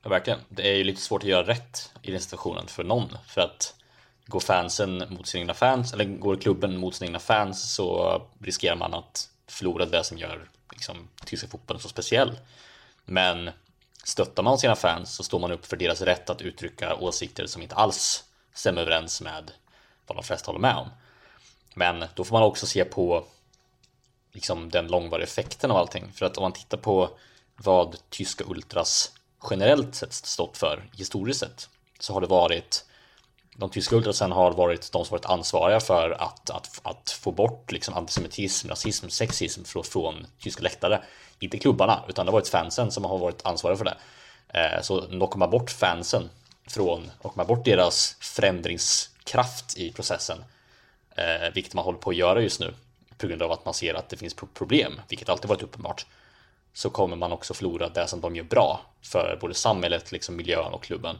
Ja, 0.03 0.09
verkligen. 0.09 0.39
Det 0.49 0.71
är 0.71 0.75
ju 0.75 0.83
lite 0.83 1.01
svårt 1.01 1.23
att 1.23 1.29
göra 1.29 1.47
rätt 1.47 1.93
i 2.01 2.11
den 2.11 2.21
situationen 2.21 2.67
för 2.67 2.83
någon. 2.83 3.09
För 3.27 3.41
att 3.41 3.75
går 4.25 4.39
fansen 4.39 5.03
mot 5.09 5.27
sina 5.27 5.41
egna 5.41 5.53
fans, 5.53 5.93
eller 5.93 6.05
går 6.05 6.35
klubben 6.35 6.77
mot 6.77 6.95
sina 6.95 7.07
egna 7.07 7.19
fans 7.19 7.73
så 7.73 8.21
riskerar 8.39 8.75
man 8.75 8.93
att 8.93 9.29
förlora 9.47 9.85
det 9.85 10.03
som 10.03 10.17
gör 10.17 10.49
liksom, 10.71 11.07
tyska 11.25 11.47
fotbollen 11.47 11.81
så 11.81 11.89
speciell. 11.89 12.39
Men 13.05 13.49
stöttar 14.03 14.43
man 14.43 14.57
sina 14.57 14.75
fans 14.75 15.15
så 15.15 15.23
står 15.23 15.39
man 15.39 15.51
upp 15.51 15.65
för 15.65 15.77
deras 15.77 16.01
rätt 16.01 16.29
att 16.29 16.41
uttrycka 16.41 16.95
åsikter 16.95 17.47
som 17.47 17.61
inte 17.61 17.75
alls 17.75 18.23
stämmer 18.53 18.81
överens 18.81 19.21
med 19.21 19.51
vad 20.07 20.17
de 20.17 20.23
flesta 20.23 20.49
håller 20.49 20.59
med 20.59 20.75
om. 20.75 20.89
Men 21.73 22.05
då 22.15 22.23
får 22.23 22.35
man 22.35 22.43
också 22.43 22.67
se 22.67 22.85
på 22.85 23.25
liksom 24.31 24.69
den 24.69 24.87
långvariga 24.87 25.27
effekten 25.27 25.71
av 25.71 25.77
allting. 25.77 26.11
För 26.13 26.25
att 26.25 26.37
om 26.37 26.41
man 26.41 26.53
tittar 26.53 26.77
på 26.77 27.09
vad 27.55 27.97
tyska 28.09 28.43
ultras 28.47 29.11
generellt 29.49 29.95
sett 29.95 30.13
stått 30.13 30.57
för 30.57 30.89
historiskt 30.93 31.39
sett 31.39 31.69
så 31.99 32.13
har 32.13 32.21
det 32.21 32.27
varit 32.27 32.85
de 33.59 33.69
tyska 33.69 33.95
ultrasen 33.95 34.31
har 34.31 34.51
varit 34.51 34.91
de 34.91 35.05
som 35.05 35.11
varit 35.11 35.25
ansvariga 35.25 35.79
för 35.79 36.11
att, 36.11 36.49
att, 36.49 36.81
att 36.83 37.09
få 37.09 37.31
bort 37.31 37.71
liksom 37.71 37.93
antisemitism, 37.93 38.69
rasism, 38.69 39.09
sexism 39.09 39.63
från, 39.63 39.83
från 39.83 40.27
tyska 40.39 40.63
läktare. 40.63 41.03
Inte 41.39 41.57
klubbarna, 41.57 42.03
utan 42.09 42.25
det 42.25 42.31
har 42.31 42.39
varit 42.39 42.47
fansen 42.47 42.91
som 42.91 43.05
har 43.05 43.17
varit 43.17 43.45
ansvariga 43.45 43.77
för 43.77 43.85
det. 43.85 43.97
Eh, 44.47 44.81
så 44.81 45.01
knockar 45.01 45.37
man 45.37 45.49
bort 45.49 45.71
fansen 45.71 46.29
från, 46.67 47.11
och 47.21 47.37
man 47.37 47.47
bort 47.47 47.65
deras 47.65 48.17
förändringskraft 48.19 49.77
i 49.77 49.91
processen, 49.91 50.43
eh, 51.15 51.53
vilket 51.53 51.73
man 51.73 51.85
håller 51.85 51.99
på 51.99 52.09
att 52.09 52.15
göra 52.15 52.41
just 52.41 52.59
nu, 52.59 52.73
på 53.17 53.27
grund 53.27 53.41
av 53.41 53.51
att 53.51 53.65
man 53.65 53.73
ser 53.73 53.93
att 53.93 54.09
det 54.09 54.17
finns 54.17 54.35
problem, 54.53 55.01
vilket 55.07 55.29
alltid 55.29 55.49
varit 55.49 55.63
uppenbart, 55.63 56.05
så 56.73 56.89
kommer 56.89 57.15
man 57.15 57.31
också 57.31 57.53
förlora 57.53 57.89
det 57.89 58.07
som 58.07 58.21
de 58.21 58.35
gör 58.35 58.43
bra 58.43 58.81
för 59.01 59.37
både 59.41 59.53
samhället, 59.53 60.11
liksom 60.11 60.35
miljön 60.35 60.73
och 60.73 60.83
klubben. 60.83 61.15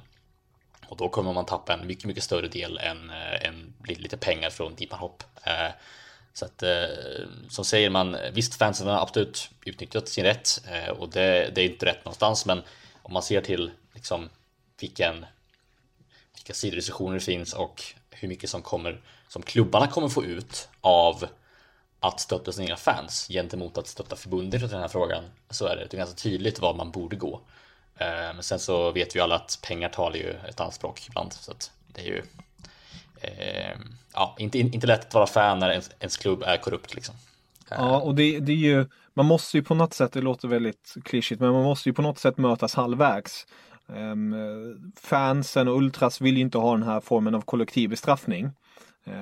Och 0.88 0.98
då 0.98 1.10
kommer 1.10 1.34
man 1.34 1.46
tappa 1.46 1.74
en 1.74 1.88
mycket, 1.88 2.06
mycket 2.06 2.24
större 2.24 2.48
del 2.48 2.78
än, 2.78 3.10
eh, 3.10 3.48
än 3.48 3.74
lite 3.86 4.18
pengar 4.18 4.50
från 4.50 4.76
Deep 4.76 4.94
Hop. 4.94 5.24
eh, 5.44 5.72
så 6.34 6.46
att 6.46 6.64
eh, 6.64 6.88
som 7.50 7.66
säger 7.66 7.90
man, 7.90 8.18
visst 8.34 8.56
fansen 8.56 8.88
har 8.88 9.02
absolut 9.02 9.50
utnyttjat 9.66 10.08
sin 10.08 10.24
rätt 10.24 10.62
eh, 10.68 10.90
och 10.90 11.10
det, 11.10 11.56
det, 11.56 11.62
är 11.62 11.66
inte 11.66 11.86
rätt 11.86 12.06
någonstans, 12.06 12.46
men 12.46 12.62
om 13.02 13.14
man 13.14 13.24
ser 13.24 13.42
till 13.42 13.72
liksom 13.94 14.30
vilken, 14.80 15.26
vilka 16.36 16.54
sidorestriktioner 16.54 17.14
det 17.14 17.20
finns 17.20 17.54
och 17.54 17.84
hur 18.10 18.28
mycket 18.28 18.50
som 18.50 18.62
kommer 18.62 19.02
som 19.28 19.42
klubbarna 19.42 19.88
kommer 19.88 20.10
få 20.10 20.26
ut 20.26 20.70
av 20.82 21.26
att 22.00 22.20
stötta 22.20 22.52
sina 22.52 22.64
egna 22.64 22.78
fans 22.78 23.28
gentemot 23.28 23.78
att 23.78 23.88
stötta 23.88 24.16
förbundet 24.16 24.64
i 24.64 24.68
den 24.68 24.82
här 24.82 24.88
frågan 24.88 25.24
så 25.50 25.66
är 25.66 25.88
det 25.90 25.98
ganska 25.98 26.16
tydligt 26.16 26.60
var 26.60 26.74
man 26.74 26.92
borde 26.92 27.16
gå. 27.16 27.42
Eh, 27.96 28.08
men 28.08 28.44
sen 28.44 28.60
så 28.60 28.92
vet 28.92 29.16
vi 29.16 29.20
alla 29.20 29.36
att 29.36 29.60
pengar 29.62 29.90
talar 29.90 30.16
ju 30.16 30.30
ett 30.50 30.60
annat 30.60 30.74
språk 30.74 31.08
ibland 31.08 31.34
så 31.34 31.52
att 31.52 31.72
det 31.88 32.02
är 32.02 32.06
ju 32.06 32.24
eh, 33.22 33.78
ja, 34.14 34.36
inte, 34.40 34.60
inte 34.60 34.88
lätt 34.88 35.08
att 35.08 35.14
vara 35.14 35.28
fan 35.28 35.60
när 35.60 35.70
ens, 35.70 35.92
ens 36.00 36.18
klubb 36.18 36.44
är 36.44 36.58
korrupt 36.58 36.96
liksom. 36.96 37.16
Ja, 37.70 38.02
och 38.02 38.16
det, 38.16 38.40
det 38.40 38.52
är 38.52 38.56
ju, 38.56 38.86
man 39.14 39.26
måste 39.26 39.58
ju 39.58 39.64
på 39.64 39.76
något 39.76 39.94
sätt, 39.94 40.14
det 40.14 40.22
låter 40.22 40.48
väldigt 40.48 40.96
klyschigt, 41.04 41.42
men 41.42 41.52
man 41.52 41.64
måste 41.64 41.90
ju 41.90 41.94
på 41.94 42.02
något 42.02 42.20
sätt 42.20 42.38
mötas 42.38 42.76
halvvägs. 42.76 43.48
Um, 43.88 44.94
fansen 45.02 45.68
och 45.68 45.78
ultras 45.78 46.22
vill 46.22 46.36
ju 46.36 46.42
inte 46.42 46.58
ha 46.58 46.72
den 46.74 46.84
här 46.84 47.00
formen 47.00 47.36
av 47.36 47.42
kollektiv 47.42 47.90
bestraffning. 47.90 48.52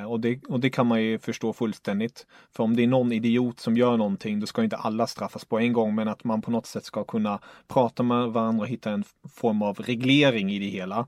Och 0.07 0.19
det, 0.19 0.39
och 0.47 0.59
det 0.59 0.69
kan 0.69 0.87
man 0.87 1.01
ju 1.03 1.19
förstå 1.19 1.53
fullständigt. 1.53 2.25
För 2.55 2.63
om 2.63 2.75
det 2.75 2.83
är 2.83 2.87
någon 2.87 3.11
idiot 3.11 3.59
som 3.59 3.77
gör 3.77 3.97
någonting, 3.97 4.39
då 4.39 4.47
ska 4.47 4.63
inte 4.63 4.77
alla 4.77 5.07
straffas 5.07 5.45
på 5.45 5.59
en 5.59 5.73
gång, 5.73 5.95
men 5.95 6.07
att 6.07 6.23
man 6.23 6.41
på 6.41 6.51
något 6.51 6.65
sätt 6.65 6.85
ska 6.85 7.03
kunna 7.03 7.39
prata 7.67 8.03
med 8.03 8.27
varandra 8.27 8.61
och 8.61 8.67
hitta 8.67 8.91
en 8.91 9.03
form 9.35 9.61
av 9.61 9.75
reglering 9.79 10.51
i 10.51 10.59
det 10.59 10.65
hela. 10.65 11.07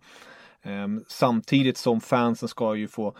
Ehm, 0.63 1.03
samtidigt 1.07 1.77
som 1.77 2.01
fansen 2.01 2.49
ska 2.49 2.75
ju 2.75 2.87
få 2.87 3.15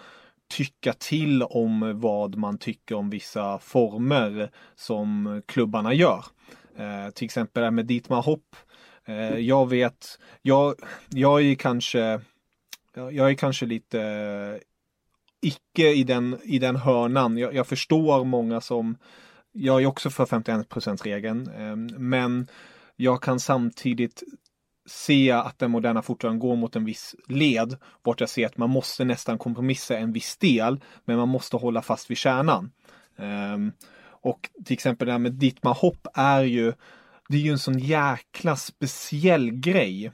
tycka 0.50 0.93
till 0.93 1.43
om 1.43 2.00
vad 2.00 2.36
man 2.36 2.58
tycker 2.58 2.96
om 2.96 3.10
vissa 3.10 3.60
former 3.60 4.51
som 4.75 5.41
klubbarna 5.46 5.93
gör. 5.93 6.25
Ehm, 6.77 7.12
till 7.12 7.25
exempel 7.25 7.72
med 7.72 7.86
Dietmar 7.86 8.22
Hopp. 8.22 8.55
Ehm, 9.05 9.46
jag 9.46 9.69
vet, 9.69 10.19
jag, 10.41 10.75
jag 11.10 11.41
är 11.41 11.55
kanske 11.55 12.22
jag 12.93 13.29
är 13.29 13.34
kanske 13.34 13.65
lite 13.65 14.01
eh, 14.01 14.62
icke 15.41 15.89
i 15.89 16.03
den, 16.03 16.38
i 16.43 16.60
den 16.60 16.75
hörnan. 16.75 17.38
Jag, 17.38 17.53
jag 17.53 17.67
förstår 17.67 18.24
många 18.24 18.62
som, 18.62 18.98
jag 19.51 19.81
är 19.81 19.86
också 19.86 20.10
för 20.10 20.25
51% 20.25 21.03
regeln, 21.03 21.50
men 21.98 22.48
jag 22.96 23.22
kan 23.22 23.39
samtidigt 23.39 24.24
ser 24.89 25.27
jag 25.27 25.46
att 25.46 25.60
den 25.60 25.72
moderna 25.72 26.01
fotbollen 26.01 26.39
går 26.39 26.55
mot 26.55 26.75
en 26.75 26.86
viss 26.86 27.15
led, 27.27 27.77
vart 28.03 28.19
jag 28.19 28.29
ser 28.29 28.46
att 28.46 28.58
man 28.58 28.69
måste 28.69 29.05
nästan 29.05 29.38
kompromissa 29.38 29.98
en 29.98 30.13
viss 30.13 30.38
del, 30.38 30.79
men 31.05 31.17
man 31.17 31.29
måste 31.29 31.58
hålla 31.58 31.81
fast 31.81 32.12
vid 32.12 32.17
kärnan. 32.17 32.72
Um, 33.15 33.72
och 34.22 34.50
till 34.65 34.74
exempel 34.74 35.05
det 35.05 35.12
här 35.12 35.19
med 35.19 35.34
Dietmar 35.34 35.74
Hopp 35.74 36.08
är 36.13 36.41
ju, 36.41 36.74
det 37.29 37.38
är 37.38 37.41
ju 37.41 37.51
en 37.51 37.60
sån 37.60 37.79
jäkla 37.79 38.55
speciell 38.55 39.51
grej. 39.51 40.12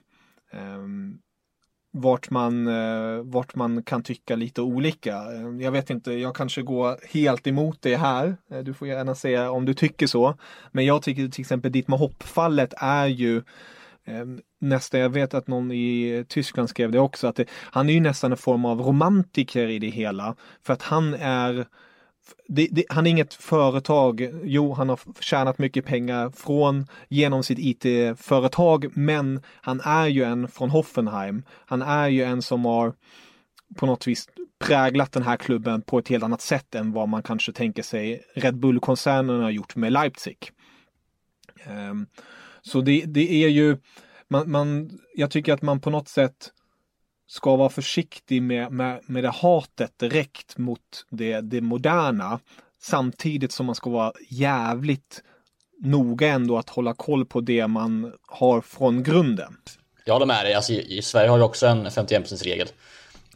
Um, 0.54 1.20
vart 1.96 2.30
man, 2.30 2.68
eh, 2.68 3.24
vart 3.24 3.56
man 3.56 3.84
kan 3.84 4.04
tycka 4.04 4.36
lite 4.36 4.62
olika. 4.62 5.16
Ehm, 5.16 5.62
jag 5.62 5.72
vet 5.72 5.90
inte, 5.90 6.14
jag 6.14 6.36
kanske 6.36 6.62
går 6.62 6.98
helt 7.14 7.48
emot 7.48 7.82
det 7.82 7.96
här. 7.96 8.38
Eh, 8.52 8.60
du 8.60 8.74
får 8.74 8.88
gärna 8.88 9.16
säga 9.16 9.52
om 9.52 9.66
du 9.66 9.74
tycker 9.74 10.08
så. 10.08 10.38
Men 10.72 10.86
jag 10.86 11.02
tycker 11.02 11.28
till 11.28 11.42
exempel 11.42 11.72
Dietmar 11.72 11.98
Hopp-fallet 11.98 12.74
är 12.78 13.08
ju 13.08 13.44
Ehm, 14.06 14.42
nästan, 14.60 15.00
jag 15.00 15.10
vet 15.10 15.34
att 15.34 15.48
någon 15.48 15.72
i 15.72 16.26
Tyskland 16.28 16.70
skrev 16.70 16.92
det 16.92 17.00
också, 17.00 17.28
att 17.28 17.36
det, 17.36 17.46
han 17.52 17.90
är 17.90 17.94
ju 17.94 18.00
nästan 18.00 18.32
en 18.32 18.38
form 18.38 18.66
av 18.66 18.82
romantiker 18.82 19.68
i 19.68 19.80
det 19.80 19.90
hela. 19.90 20.36
För 20.64 20.74
att 20.74 20.82
han 20.82 21.14
är 21.14 21.66
det, 22.48 22.68
det, 22.72 22.84
han 22.90 23.08
är 23.08 23.12
inget 23.12 23.34
företag. 23.34 24.30
Jo, 24.44 24.74
han 24.74 24.90
har 24.90 25.00
tjänat 25.20 25.58
mycket 25.58 25.86
pengar 25.86 26.30
från 26.30 26.88
genom 27.10 27.44
sitt 27.44 27.60
IT-företag, 27.60 28.98
men 28.98 29.42
han 29.62 29.82
är 29.82 30.08
ju 30.08 30.24
en 30.24 30.48
från 30.48 30.70
Hoffenheim. 30.70 31.44
Han 31.50 31.82
är 31.82 32.08
ju 32.08 32.24
en 32.24 32.42
som 32.42 32.66
har 32.66 32.94
på 33.76 33.86
något 33.86 34.08
vis 34.08 34.30
präglat 34.60 35.12
den 35.12 35.24
här 35.24 35.38
klubben 35.38 35.82
på 35.82 36.00
ett 36.00 36.08
helt 36.08 36.24
annat 36.24 36.42
sätt 36.42 36.76
än 36.76 36.92
vad 36.92 37.10
man 37.10 37.24
kanske 37.24 37.52
tänker 37.52 37.84
sig 37.84 38.24
Red 38.36 38.58
Bull-koncernen 38.58 39.42
har 39.42 39.50
gjort 39.50 39.76
med 39.76 39.94
Leipzig. 39.94 40.52
Um, 41.68 42.08
så 42.68 42.82
det, 42.82 43.04
det 43.06 43.44
är 43.44 43.48
ju, 43.48 43.78
man, 44.28 44.52
man, 44.52 45.00
jag 45.16 45.32
tycker 45.32 45.54
att 45.54 45.62
man 45.62 45.82
på 45.82 45.90
något 45.90 46.08
sätt 46.08 46.52
ska 47.28 47.56
vara 47.56 47.70
försiktig 47.70 48.42
med, 48.42 48.72
med, 48.72 49.02
med 49.06 49.24
det 49.24 49.30
hatet 49.30 50.00
direkt 50.00 50.58
mot 50.58 51.06
det, 51.10 51.42
det 51.42 51.62
moderna. 51.62 52.40
Samtidigt 52.82 53.52
som 53.52 53.66
man 53.66 53.76
ska 53.76 53.90
vara 53.90 54.14
jävligt 54.30 55.22
noga 55.84 56.28
ändå 56.28 56.58
att 56.58 56.70
hålla 56.70 56.94
koll 56.94 57.26
på 57.26 57.42
det 57.42 57.68
man 57.68 58.14
har 58.28 58.62
från 58.62 59.04
grunden. 59.04 59.58
Jag 60.06 60.14
håller 60.14 60.26
med 60.26 60.46
dig. 60.46 60.54
Alltså, 60.54 60.74
i, 60.74 60.98
i 60.98 61.02
Sverige 61.02 61.30
har 61.30 61.38
vi 61.38 61.44
också 61.44 61.68
en 61.68 61.92
51 61.92 62.46
regel. 62.46 62.68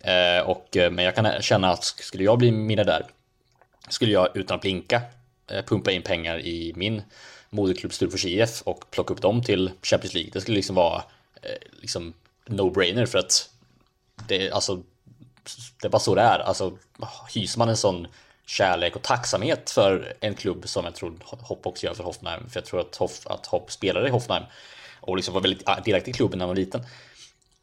Eh, 0.02 0.50
och, 0.50 0.78
eh, 0.78 0.92
men 0.92 1.06
jag 1.06 1.16
kan 1.16 1.42
känna 1.42 1.70
att 1.70 1.84
skulle 1.84 2.24
jag 2.24 2.38
bli 2.38 2.52
miljardär 2.52 3.06
skulle 3.90 4.12
jag 4.12 4.38
utan 4.38 4.56
att 4.56 4.62
blinka 4.62 5.02
eh, 5.52 5.66
pumpa 5.66 5.92
in 5.92 6.02
pengar 6.02 6.40
i 6.40 6.74
min 6.76 7.02
moderklubb 7.50 7.94
Storfors 7.94 8.26
IF 8.26 8.62
och 8.62 8.92
plocka 8.92 9.14
upp 9.14 9.22
dem 9.22 9.44
till 9.44 9.72
Champions 9.82 10.14
League. 10.14 10.32
Det 10.34 10.42
skulle 10.42 10.56
liksom 10.56 10.76
vara 10.76 11.04
eh, 11.42 11.82
liksom 11.82 12.14
no-brainer 12.46 13.06
för 13.06 13.20
att 13.20 13.50
det, 14.28 14.52
alltså, 14.52 14.84
det 15.82 15.88
är 15.88 15.90
bara 15.90 16.00
så 16.00 16.16
det 16.16 16.22
är. 16.22 16.40
Alltså, 16.40 16.78
hyser 17.34 17.60
man 17.60 17.70
en 17.70 17.78
sån 17.78 18.08
kärlek 18.46 18.96
och 18.96 19.02
tacksamhet 19.02 19.70
för 19.70 20.14
en 20.20 20.36
klubb 20.36 20.70
som 20.70 20.86
jag 20.86 20.96
tror 20.96 21.14
Hopp 21.24 21.68
också 21.68 21.86
gör 21.86 21.94
för 21.94 22.04
Hoffenheim. 22.04 22.50
För 22.50 22.60
jag 22.60 22.66
tror 22.66 22.80
att 22.80 22.96
Hopp, 22.96 23.12
att 23.26 23.46
Hopp 23.46 23.72
spelade 23.72 24.08
i 24.08 24.12
Hoffenheim 24.12 24.44
och 25.00 25.16
liksom 25.16 25.34
var 25.34 25.42
väldigt 25.42 25.70
ah, 25.70 25.80
delaktig 25.80 26.12
i 26.12 26.14
klubben 26.14 26.40
när 26.40 26.46
man 26.46 26.56
var 26.56 26.62
liten. 26.62 26.82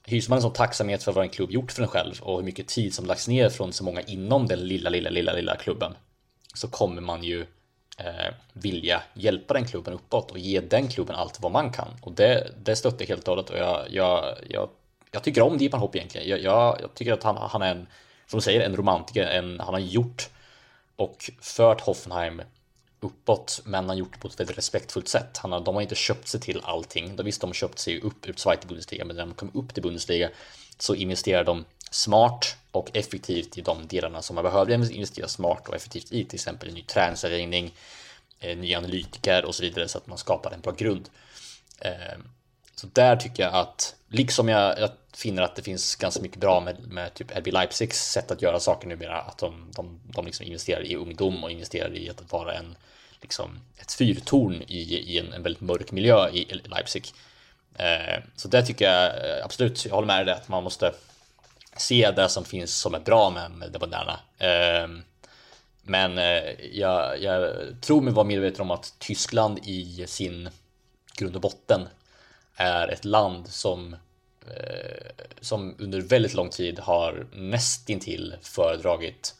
Hyser 0.04 0.30
man 0.30 0.36
en 0.36 0.42
sån 0.42 0.52
tacksamhet 0.52 1.02
för 1.02 1.12
vad 1.12 1.24
en 1.24 1.30
klubb 1.30 1.50
gjort 1.50 1.72
för 1.72 1.82
en 1.82 1.88
själv 1.88 2.14
och 2.20 2.36
hur 2.36 2.44
mycket 2.44 2.68
tid 2.68 2.94
som 2.94 3.06
lagts 3.06 3.28
ner 3.28 3.48
från 3.48 3.72
så 3.72 3.84
många 3.84 4.00
inom 4.00 4.46
den 4.46 4.68
lilla, 4.68 4.90
lilla, 4.90 5.10
lilla, 5.10 5.32
lilla 5.32 5.56
klubben 5.56 5.94
så 6.54 6.68
kommer 6.68 7.02
man 7.02 7.24
ju 7.24 7.46
eh, 7.96 8.34
vilja 8.52 9.02
hjälpa 9.14 9.54
den 9.54 9.64
klubben 9.66 9.94
uppåt 9.94 10.30
och 10.30 10.38
ge 10.38 10.60
den 10.60 10.88
klubben 10.88 11.16
allt 11.16 11.40
vad 11.40 11.52
man 11.52 11.72
kan. 11.72 11.88
Och 12.00 12.12
det, 12.12 12.50
det 12.62 12.76
stöttar 12.76 13.00
jag 13.00 13.08
helt 13.08 13.28
och 13.28 13.34
hållet 13.34 13.50
och 13.50 13.58
jag, 13.58 13.86
jag, 13.90 14.34
jag, 14.48 14.68
jag 15.10 15.22
tycker 15.22 15.42
om 15.42 15.58
Dipan 15.58 15.80
Hopp 15.80 15.96
egentligen. 15.96 16.28
Jag, 16.28 16.40
jag, 16.40 16.78
jag, 16.80 16.94
tycker 16.94 17.12
att 17.12 17.22
han, 17.22 17.36
han 17.36 17.62
är 17.62 17.70
en, 17.70 17.86
som 18.26 18.38
du 18.38 18.42
säger, 18.44 18.60
en 18.60 18.76
romantiker. 18.76 19.26
En, 19.26 19.60
han 19.60 19.74
har 19.74 19.80
gjort 19.80 20.28
och 20.96 21.30
fört 21.40 21.80
Hoffenheim 21.80 22.42
uppåt, 23.00 23.60
men 23.64 23.74
han 23.74 23.88
har 23.88 23.96
gjort 23.96 24.12
det 24.12 24.18
på 24.18 24.28
ett 24.28 24.40
väldigt 24.40 24.58
respektfullt 24.58 25.08
sätt. 25.08 25.38
Han 25.38 25.52
har, 25.52 25.60
de 25.60 25.74
har 25.74 25.82
inte 25.82 25.94
köpt 25.94 26.28
sig 26.28 26.40
till 26.40 26.60
allting. 26.64 27.16
De 27.16 27.22
visst, 27.22 27.40
de 27.40 27.46
har 27.46 27.54
köpt 27.54 27.78
sig 27.78 28.00
upp 28.00 28.28
ur 28.28 28.34
Zweite 28.36 28.66
Bundesliga, 28.66 29.04
men 29.04 29.16
när 29.16 29.26
de 29.26 29.34
kom 29.34 29.50
upp 29.54 29.74
till 29.74 29.82
Bundesliga 29.82 30.30
så 30.78 30.94
investerade 30.94 31.44
de 31.44 31.64
smart 31.90 32.56
och 32.76 32.96
effektivt 32.96 33.58
i 33.58 33.60
de 33.60 33.86
delarna 33.86 34.22
som 34.22 34.34
man 34.34 34.44
behöver 34.44 34.92
investera 34.92 35.28
smart 35.28 35.68
och 35.68 35.74
effektivt 35.74 36.12
i, 36.12 36.24
till 36.24 36.36
exempel 36.36 36.68
en 36.68 36.74
ny 36.74 36.82
träningsanläggning, 36.82 37.74
eh, 38.40 38.58
nya 38.58 38.78
analytiker 38.78 39.44
och 39.44 39.54
så 39.54 39.62
vidare 39.62 39.88
så 39.88 39.98
att 39.98 40.06
man 40.06 40.18
skapar 40.18 40.50
en 40.50 40.60
bra 40.60 40.72
grund. 40.72 41.08
Ehm, 41.80 42.22
så 42.74 42.86
där 42.92 43.16
tycker 43.16 43.42
jag 43.42 43.54
att, 43.54 43.94
liksom 44.08 44.48
jag, 44.48 44.80
jag 44.80 44.90
finner 45.14 45.42
att 45.42 45.56
det 45.56 45.62
finns 45.62 45.96
ganska 45.96 46.22
mycket 46.22 46.40
bra 46.40 46.60
med, 46.60 46.88
med 46.88 47.14
typ 47.14 47.36
RB 47.36 47.46
Leipzigs 47.46 48.10
sätt 48.10 48.30
att 48.30 48.42
göra 48.42 48.60
saker 48.60 48.88
numera, 48.88 49.20
att 49.20 49.38
de, 49.38 49.70
de, 49.76 50.00
de 50.04 50.26
liksom 50.26 50.46
investerar 50.46 50.82
i 50.82 50.96
ungdom 50.96 51.44
och 51.44 51.50
investerar 51.50 51.96
i 51.96 52.10
att 52.10 52.32
vara 52.32 52.54
en, 52.54 52.76
liksom, 53.20 53.60
ett 53.78 53.92
fyrtorn 53.92 54.62
i, 54.68 54.80
i 54.80 55.18
en, 55.18 55.32
en 55.32 55.42
väldigt 55.42 55.62
mörk 55.62 55.92
miljö 55.92 56.28
i 56.28 56.60
Leipzig. 56.64 57.06
Ehm, 57.78 58.22
så 58.36 58.48
det 58.48 58.62
tycker 58.62 58.84
jag 58.90 59.06
eh, 59.06 59.44
absolut, 59.44 59.84
jag 59.84 59.94
håller 59.94 60.06
med 60.06 60.26
dig 60.26 60.34
att 60.34 60.48
man 60.48 60.64
måste 60.64 60.92
se 61.80 62.10
det 62.10 62.28
som 62.28 62.44
finns 62.44 62.76
som 62.76 62.94
är 62.94 63.00
bra 63.00 63.30
med, 63.30 63.72
det 63.72 63.78
moderna. 63.78 64.20
Ehm, 64.38 65.02
men 65.82 66.18
eh, 66.18 66.66
jag, 66.72 67.22
jag 67.22 67.54
tror 67.80 68.00
mig 68.00 68.12
vara 68.12 68.26
medveten 68.26 68.60
om 68.60 68.70
att 68.70 68.94
Tyskland 68.98 69.58
i 69.62 70.04
sin 70.06 70.48
grund 71.16 71.34
och 71.34 71.40
botten 71.42 71.88
är 72.56 72.88
ett 72.88 73.04
land 73.04 73.48
som 73.48 73.96
eh, 74.46 75.24
som 75.40 75.76
under 75.78 76.00
väldigt 76.00 76.34
lång 76.34 76.50
tid 76.50 76.78
har 76.78 77.26
nästintill 77.32 78.34
föredragit 78.42 79.34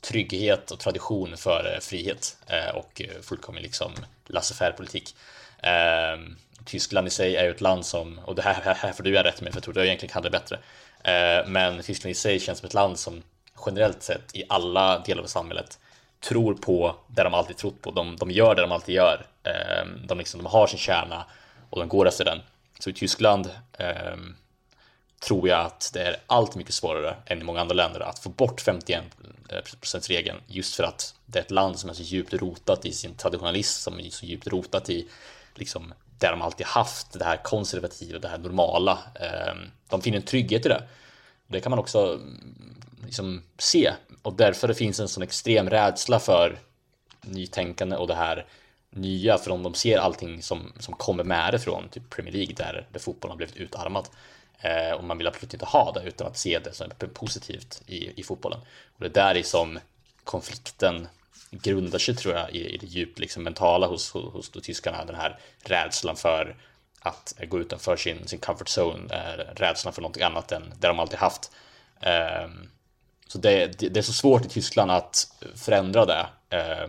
trygghet 0.00 0.70
och 0.70 0.78
tradition 0.78 1.36
före 1.36 1.74
eh, 1.74 1.80
frihet 1.80 2.36
och 2.74 3.02
fullkomlig 3.22 3.62
liksom 3.62 3.92
laissez 4.26 4.76
politik. 4.76 5.14
Ehm, 5.62 6.36
Tyskland 6.64 7.06
i 7.06 7.10
sig 7.10 7.36
är 7.36 7.44
ju 7.44 7.50
ett 7.50 7.60
land 7.60 7.86
som, 7.86 8.18
och 8.18 8.34
det 8.34 8.42
här, 8.42 8.74
här 8.74 8.92
får 8.92 9.02
du 9.02 9.10
göra 9.10 9.28
rätt 9.28 9.40
med 9.40 9.52
för 9.52 9.56
jag 9.56 9.64
tror 9.64 9.74
du 9.74 9.86
egentligen 9.86 10.12
kan 10.12 10.22
det 10.22 10.30
bättre. 10.30 10.58
Eh, 11.04 11.46
men 11.46 11.82
Tyskland 11.82 12.10
i 12.10 12.14
sig 12.14 12.40
känns 12.40 12.58
som 12.58 12.66
ett 12.66 12.74
land 12.74 12.98
som 12.98 13.22
generellt 13.66 14.02
sett 14.02 14.36
i 14.36 14.44
alla 14.48 14.98
delar 14.98 15.22
av 15.22 15.26
samhället 15.26 15.78
tror 16.20 16.54
på 16.54 16.96
det 17.06 17.22
de 17.22 17.34
alltid 17.34 17.56
trott 17.56 17.82
på. 17.82 17.90
De, 17.90 18.16
de 18.16 18.30
gör 18.30 18.54
det 18.54 18.62
de 18.62 18.72
alltid 18.72 18.94
gör. 18.94 19.26
Ehm, 19.42 20.06
de, 20.06 20.18
liksom, 20.18 20.42
de 20.42 20.46
har 20.46 20.66
sin 20.66 20.78
kärna 20.78 21.26
och 21.70 21.78
de 21.78 21.88
går 21.88 22.08
efter 22.08 22.24
den. 22.24 22.38
Så 22.78 22.90
i 22.90 22.92
Tyskland 22.92 23.50
eh, 23.72 24.16
tror 25.20 25.48
jag 25.48 25.60
att 25.60 25.90
det 25.94 26.02
är 26.02 26.16
allt 26.26 26.54
mycket 26.54 26.74
svårare 26.74 27.16
än 27.26 27.40
i 27.40 27.44
många 27.44 27.60
andra 27.60 27.74
länder 27.74 28.00
att 28.00 28.18
få 28.18 28.28
bort 28.28 28.62
51% 28.66 30.08
regeln 30.08 30.40
just 30.46 30.74
för 30.76 30.84
att 30.84 31.14
det 31.26 31.38
är 31.38 31.42
ett 31.42 31.50
land 31.50 31.78
som 31.78 31.90
är 31.90 31.94
så 31.94 32.02
djupt 32.02 32.32
rotat 32.32 32.86
i 32.86 32.92
sin 32.92 33.14
traditionalism, 33.14 33.82
som 33.82 34.00
är 34.00 34.10
så 34.10 34.26
djupt 34.26 34.46
rotat 34.46 34.90
i 34.90 35.08
liksom 35.54 35.94
där 36.18 36.30
de 36.30 36.42
alltid 36.42 36.66
haft 36.66 37.18
det 37.18 37.24
här 37.24 37.36
konservativa, 37.36 38.18
det 38.18 38.28
här 38.28 38.38
normala. 38.38 38.98
Ehm, 39.14 39.58
de 39.88 40.02
finner 40.02 40.16
en 40.16 40.24
trygghet 40.24 40.66
i 40.66 40.68
det. 40.68 40.82
Det 41.46 41.60
kan 41.60 41.70
man 41.70 41.78
också 41.78 42.14
mm, 42.14 42.80
liksom 43.04 43.42
se 43.58 43.92
och 44.22 44.32
därför 44.32 44.68
det 44.68 44.74
finns 44.74 45.00
en 45.00 45.08
sån 45.08 45.22
extrem 45.22 45.70
rädsla 45.70 46.20
för 46.20 46.58
nytänkande 47.20 47.96
och 47.96 48.06
det 48.06 48.14
här 48.14 48.46
nya 48.90 49.38
för 49.38 49.50
om 49.50 49.62
de 49.62 49.74
ser 49.74 49.98
allting 49.98 50.42
som, 50.42 50.72
som 50.78 50.94
kommer 50.94 51.24
med 51.24 51.52
det 51.52 51.58
från 51.58 51.88
typ 51.88 52.10
Premier 52.10 52.32
League 52.32 52.54
där, 52.54 52.86
där 52.92 53.00
fotbollen 53.00 53.32
har 53.32 53.36
blivit 53.36 53.56
utarmad 53.56 54.08
eh, 54.60 54.92
och 54.92 55.04
man 55.04 55.18
vill 55.18 55.26
absolut 55.26 55.54
inte 55.54 55.66
ha 55.66 55.92
det 55.92 56.08
utan 56.08 56.26
att 56.26 56.36
se 56.36 56.58
det 56.58 56.72
som 56.72 56.90
positivt 57.14 57.82
i, 57.86 58.20
i 58.20 58.22
fotbollen. 58.22 58.60
Och 58.96 59.00
det 59.00 59.08
där 59.08 59.34
är 59.34 59.42
som 59.42 59.78
konflikten 60.24 61.08
grundar 61.50 61.98
sig 61.98 62.14
tror 62.14 62.34
jag 62.34 62.50
i, 62.50 62.74
i 62.74 62.76
det 62.76 62.86
djupt 62.86 63.18
liksom, 63.18 63.42
mentala 63.42 63.86
hos, 63.86 64.10
hos, 64.10 64.32
hos 64.34 64.50
tyskarna. 64.50 65.04
Den 65.04 65.14
här 65.14 65.38
rädslan 65.64 66.16
för 66.16 66.56
att 67.00 67.34
gå 67.48 67.60
utanför 67.60 67.96
sin, 67.96 68.28
sin 68.28 68.38
comfort 68.38 68.78
zone, 68.78 69.14
eh, 69.14 69.54
rädslan 69.54 69.94
för 69.94 70.02
någonting 70.02 70.22
annat 70.22 70.52
än 70.52 70.74
det 70.80 70.88
de 70.88 71.00
alltid 71.00 71.18
haft. 71.18 71.50
Eh, 72.00 72.48
så 73.26 73.38
det, 73.38 73.78
det, 73.78 73.88
det, 73.88 74.00
är 74.00 74.02
så 74.02 74.12
svårt 74.12 74.46
i 74.46 74.48
Tyskland 74.48 74.90
att 74.90 75.32
förändra 75.54 76.06
det. 76.06 76.26
Eh, 76.50 76.88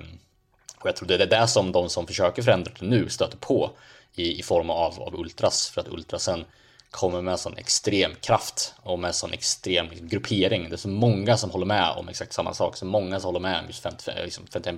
och 0.78 0.88
jag 0.88 0.95
tror 0.95 1.08
det 1.08 1.15
är 1.15 1.26
det 1.26 1.48
som 1.48 1.72
de 1.72 1.89
som 1.89 2.08
försöker 2.08 2.41
förändra 2.41 2.72
det 2.80 2.86
nu 2.86 3.10
stöter 3.10 3.38
på 3.38 3.72
i, 4.15 4.39
i 4.39 4.43
form 4.43 4.69
av, 4.69 5.02
av 5.02 5.15
ultras, 5.15 5.69
för 5.69 5.82
att 5.82 5.88
ultrasen 5.88 6.45
kommer 6.91 7.21
med 7.21 7.32
en 7.32 7.38
sån 7.38 7.58
extrem 7.58 8.15
kraft 8.15 8.73
och 8.84 8.99
med 8.99 9.08
en 9.08 9.13
sån 9.13 9.34
extrem 9.34 9.89
liksom, 9.89 10.08
gruppering. 10.08 10.69
Det 10.69 10.75
är 10.75 10.78
så 10.78 10.88
många 10.88 11.38
som 11.38 11.49
håller 11.49 11.65
med 11.65 11.91
om 11.91 12.10
exakt 12.10 12.34
samma 12.34 12.54
sak, 12.54 12.78
så 12.78 12.86
många 12.86 13.19
som 13.19 13.28
håller 13.28 13.39
med 13.39 13.60
om 13.60 13.67
just 13.67 13.84
55, 13.84 14.15
liksom 14.23 14.47
55. 14.47 14.78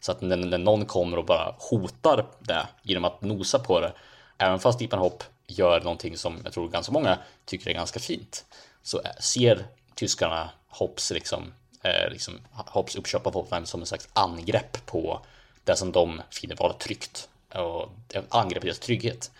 Så 0.00 0.12
att 0.12 0.20
när, 0.20 0.36
när, 0.36 0.58
någon 0.58 0.86
kommer 0.86 1.16
och 1.16 1.24
bara 1.24 1.54
hotar 1.58 2.26
det 2.38 2.66
genom 2.82 3.04
att 3.04 3.22
nosa 3.22 3.58
på 3.58 3.80
det, 3.80 3.92
även 4.38 4.58
fast 4.58 4.78
Deepan 4.78 4.98
Hopp 4.98 5.24
gör 5.46 5.80
någonting 5.80 6.16
som 6.16 6.40
jag 6.44 6.52
tror 6.52 6.68
ganska 6.68 6.92
många 6.92 7.18
tycker 7.44 7.70
är 7.70 7.74
ganska 7.74 8.00
fint, 8.00 8.44
så 8.82 9.00
ser 9.20 9.66
tyskarna 9.94 10.50
Hopps, 10.68 11.10
liksom, 11.10 11.52
eh, 11.82 12.10
liksom, 12.10 12.34
Hopps 12.52 12.96
uppköp 12.96 13.26
av 13.26 13.34
Hoffenheim 13.34 13.66
som 13.66 13.80
en 13.80 13.86
slags 13.86 14.08
angrepp 14.12 14.86
på 14.86 15.20
det 15.64 15.76
som 15.76 15.92
de 15.92 16.22
finner 16.30 16.56
vara 16.56 16.72
tryggt 16.72 17.28
och 17.54 17.88
angrepp 18.28 18.60
på 18.60 18.66
deras 18.66 18.78
trygghet. 18.78 19.30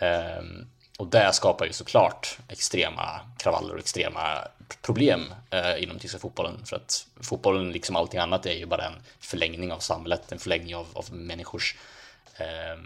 Um, 0.00 0.68
och 0.98 1.06
det 1.06 1.32
skapar 1.32 1.66
ju 1.66 1.72
såklart 1.72 2.38
extrema 2.48 3.20
kravaller 3.36 3.74
och 3.74 3.80
extrema 3.80 4.48
problem 4.82 5.34
eh, 5.50 5.82
inom 5.82 5.98
tyska 5.98 6.18
fotbollen. 6.18 6.66
För 6.66 6.76
att 6.76 7.06
fotbollen, 7.20 7.72
liksom 7.72 7.96
allting 7.96 8.20
annat, 8.20 8.46
är 8.46 8.52
ju 8.52 8.66
bara 8.66 8.84
en 8.84 9.02
förlängning 9.20 9.72
av 9.72 9.78
samhället, 9.78 10.32
en 10.32 10.38
förlängning 10.38 10.76
av, 10.76 10.86
av 10.92 11.12
människors 11.12 11.76
eh, 12.36 12.80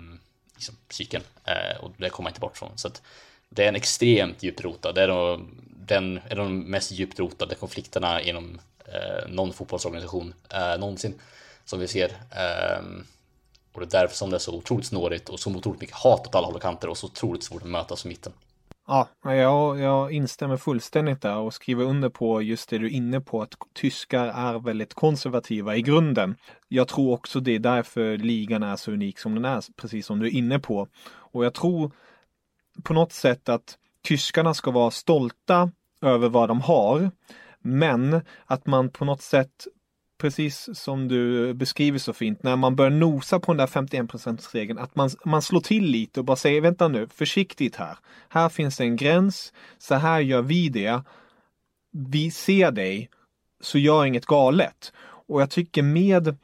liksom, 0.55 0.77
psyken. 0.88 1.22
Eh, 1.44 1.85
och 1.85 1.90
det 1.96 2.11
kommer 2.11 2.25
man 2.25 2.31
inte 2.31 2.40
bort 2.40 2.57
från. 2.57 2.79
Så 2.79 2.88
att 2.88 3.03
det 3.48 3.64
är 3.64 3.68
en 3.68 3.77
extremt 3.77 4.42
djuprotad, 4.42 4.94
det 4.94 5.03
är 5.03 5.09
de, 5.09 5.48
den, 5.66 6.20
är 6.29 6.37
de 6.37 6.61
mest 6.61 6.90
djupt 6.90 7.18
rotade 7.18 7.55
konflikterna 7.55 8.20
inom 8.20 8.61
eh, 8.85 9.29
någon 9.29 9.53
fotbollsorganisation 9.53 10.35
eh, 10.48 10.79
någonsin 10.79 11.20
som 11.64 11.81
vi 11.81 11.88
ser. 11.88 12.12
Ehm, 12.31 13.07
och 13.72 13.80
det 13.80 13.87
är 13.87 14.00
därför 14.00 14.16
som 14.16 14.30
det 14.30 14.37
är 14.37 14.38
så 14.38 14.56
otroligt 14.56 14.87
snårigt 14.87 15.28
och 15.28 15.40
så 15.40 15.50
otroligt 15.50 15.80
mycket 15.80 15.96
hat 15.96 16.26
åt 16.26 16.35
alla 16.35 16.46
håll 16.46 16.56
och 16.56 16.62
kanter 16.62 16.88
och 16.88 16.96
så 16.96 17.06
otroligt 17.06 17.42
svårt 17.42 17.62
att 17.62 17.68
mötas 17.68 18.04
i 18.04 18.08
mitten. 18.08 18.32
Ja, 18.87 19.08
jag, 19.22 19.80
jag 19.80 20.12
instämmer 20.12 20.56
fullständigt 20.56 21.22
där 21.22 21.37
och 21.37 21.54
skriver 21.54 21.85
under 21.85 22.08
på 22.08 22.42
just 22.42 22.68
det 22.70 22.78
du 22.78 22.87
är 22.87 22.90
inne 22.90 23.20
på 23.20 23.42
att 23.42 23.54
tyskar 23.74 24.26
är 24.26 24.58
väldigt 24.58 24.94
konservativa 24.94 25.76
i 25.76 25.82
grunden. 25.82 26.37
Jag 26.68 26.88
tror 26.88 27.12
också 27.12 27.40
det 27.40 27.52
är 27.52 27.58
därför 27.58 28.16
ligan 28.16 28.62
är 28.62 28.76
så 28.76 28.92
unik 28.92 29.18
som 29.18 29.35
den 29.35 29.44
är, 29.44 29.64
precis 29.76 30.06
som 30.06 30.18
du 30.18 30.26
är 30.26 30.30
inne 30.30 30.58
på. 30.58 30.88
Och 31.04 31.44
jag 31.44 31.54
tror 31.54 31.92
på 32.82 32.94
något 32.94 33.12
sätt 33.12 33.48
att 33.48 33.78
tyskarna 34.02 34.54
ska 34.54 34.70
vara 34.70 34.90
stolta 34.90 35.70
över 36.02 36.28
vad 36.28 36.48
de 36.48 36.61
har, 36.61 37.11
men 37.61 38.20
att 38.46 38.66
man 38.66 38.90
på 38.90 39.04
något 39.04 39.22
sätt 39.22 39.66
precis 40.22 40.68
som 40.74 41.08
du 41.08 41.54
beskriver 41.54 41.98
så 41.98 42.12
fint, 42.12 42.42
när 42.42 42.56
man 42.56 42.76
börjar 42.76 42.90
nosa 42.90 43.40
på 43.40 43.52
den 43.52 43.58
där 43.58 43.66
51 43.66 44.54
regeln 44.54 44.78
att 44.78 44.94
man, 44.94 45.11
man 45.24 45.42
slår 45.42 45.61
till 45.61 45.85
lite 45.85 46.20
och 46.20 46.26
bara 46.26 46.37
säger 46.37 46.61
vänta 46.61 46.88
nu, 46.88 47.08
försiktigt 47.14 47.76
här. 47.76 47.98
Här 48.28 48.48
finns 48.48 48.76
det 48.76 48.85
en 48.85 48.96
gräns, 48.96 49.52
så 49.78 49.94
här 49.94 50.20
gör 50.20 50.42
vi 50.42 50.68
det. 50.68 51.02
Vi 51.92 52.30
ser 52.30 52.70
dig, 52.70 53.11
så 53.61 53.78
gör 53.78 54.04
inget 54.04 54.26
galet. 54.26 54.92
Och 55.28 55.40
jag 55.40 55.50
tycker 55.50 55.82
med 55.82 56.37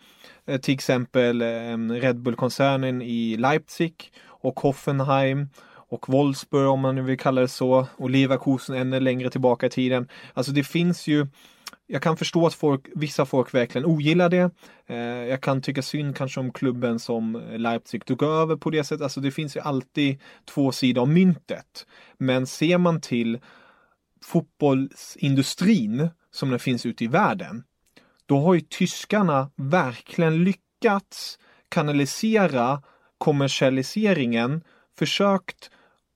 eh, 0.47 0.61
till 0.61 0.75
exempel 0.75 1.43
eh, 1.43 1.79
Red 1.79 2.21
Bull-koncernen 2.21 3.03
i 3.03 3.37
Leipzig 3.37 4.13
och 4.27 4.61
Hoffenheim 4.61 5.49
och 5.91 6.09
Wolfsburg 6.09 6.69
om 6.69 6.81
man 6.81 6.95
nu 6.95 7.03
vill 7.03 7.19
kalla 7.19 7.41
det 7.41 7.49
så 7.49 7.87
och 7.97 8.11
Leverkusen 8.11 8.77
ännu 8.77 9.01
längre 9.01 9.31
tillbaka 9.31 9.67
i 9.67 9.71
tiden. 9.71 10.09
Alltså 10.35 10.53
det 10.53 10.65
finns 10.65 11.07
ju 11.07 11.27
jag 11.91 12.03
kan 12.03 12.17
förstå 12.17 12.47
att 12.47 12.55
folk, 12.55 12.87
vissa 12.95 13.27
folk 13.27 13.55
verkligen 13.55 13.87
ogillar 13.87 14.29
det. 14.29 14.51
Eh, 14.87 14.97
jag 14.99 15.41
kan 15.41 15.63
tycka 15.63 15.83
synd 15.83 16.17
kanske 16.17 16.41
om 16.41 16.53
klubben 16.53 16.99
som 16.99 17.43
Leipzig 17.51 18.05
tog 18.05 18.23
över 18.23 18.57
på 18.57 18.71
det 18.71 18.85
sättet. 18.85 19.03
Alltså 19.03 19.21
det 19.21 19.31
finns 19.31 19.57
ju 19.57 19.61
alltid 19.61 20.21
två 20.45 20.73
sidor 20.73 21.03
av 21.03 21.09
myntet. 21.09 21.87
Men 22.19 22.47
ser 22.47 22.79
man 22.79 23.01
till 23.01 23.39
fotbollsindustrin 24.23 26.09
som 26.31 26.51
den 26.51 26.59
finns 26.59 26.87
ute 26.87 27.05
i 27.05 27.07
världen. 27.07 27.65
Då 28.27 28.41
har 28.41 28.55
ju 28.55 28.61
tyskarna 28.61 29.51
verkligen 29.57 30.45
lyckats 30.45 31.39
kanalisera 31.69 32.83
kommersialiseringen, 33.19 34.63
försökt 34.99 35.71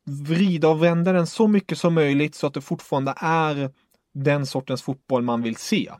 vrida 0.04 0.68
och 0.68 0.82
vända 0.82 1.12
den 1.12 1.26
så 1.26 1.48
mycket 1.48 1.78
som 1.78 1.94
möjligt 1.94 2.34
så 2.34 2.46
att 2.46 2.54
det 2.54 2.60
fortfarande 2.60 3.14
är 3.16 3.70
den 4.12 4.46
sortens 4.46 4.82
fotboll 4.82 5.22
man 5.22 5.42
vill 5.42 5.56
se. 5.56 5.92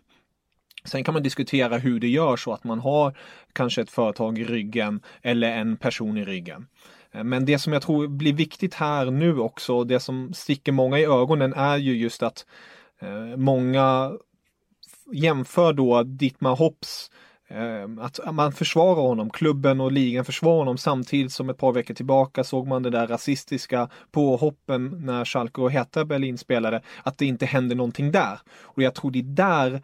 Sen 0.84 1.04
kan 1.04 1.14
man 1.14 1.22
diskutera 1.22 1.78
hur 1.78 2.00
det 2.00 2.08
gör 2.08 2.36
så 2.36 2.52
att 2.52 2.64
man 2.64 2.78
har 2.78 3.18
kanske 3.52 3.82
ett 3.82 3.90
företag 3.90 4.38
i 4.38 4.44
ryggen 4.44 5.00
eller 5.22 5.52
en 5.52 5.76
person 5.76 6.16
i 6.18 6.24
ryggen. 6.24 6.66
Eh, 7.12 7.24
men 7.24 7.44
det 7.44 7.58
som 7.58 7.72
jag 7.72 7.82
tror 7.82 8.08
blir 8.08 8.32
viktigt 8.32 8.74
här 8.74 9.10
nu 9.10 9.38
också, 9.38 9.84
det 9.84 10.00
som 10.00 10.34
sticker 10.34 10.72
många 10.72 10.98
i 10.98 11.04
ögonen 11.04 11.52
är 11.52 11.76
ju 11.76 11.96
just 11.96 12.22
att 12.22 12.46
eh, 13.00 13.36
många 13.36 14.12
jämför 15.12 15.72
då 15.72 16.02
Dietmar 16.02 16.56
Hopps 16.56 17.10
Ehm, 17.54 17.98
att 17.98 18.34
man 18.34 18.52
försvarar 18.52 19.02
honom, 19.02 19.30
klubben 19.30 19.80
och 19.80 19.92
ligan 19.92 20.24
försvarar 20.24 20.58
honom 20.58 20.78
samtidigt 20.78 21.32
som 21.32 21.50
ett 21.50 21.58
par 21.58 21.72
veckor 21.72 21.94
tillbaka 21.94 22.44
såg 22.44 22.66
man 22.66 22.82
det 22.82 22.90
där 22.90 23.06
rasistiska 23.06 23.88
påhoppen 24.10 25.02
när 25.04 25.24
Schalke 25.24 25.60
och 25.60 25.70
Hertha 25.70 26.04
Berlin 26.04 26.38
spelade, 26.38 26.82
att 27.02 27.18
det 27.18 27.26
inte 27.26 27.46
hände 27.46 27.74
någonting 27.74 28.12
där. 28.12 28.38
Och 28.62 28.82
jag 28.82 28.94
tror 28.94 29.10
det 29.10 29.18
är 29.18 29.22
där 29.22 29.82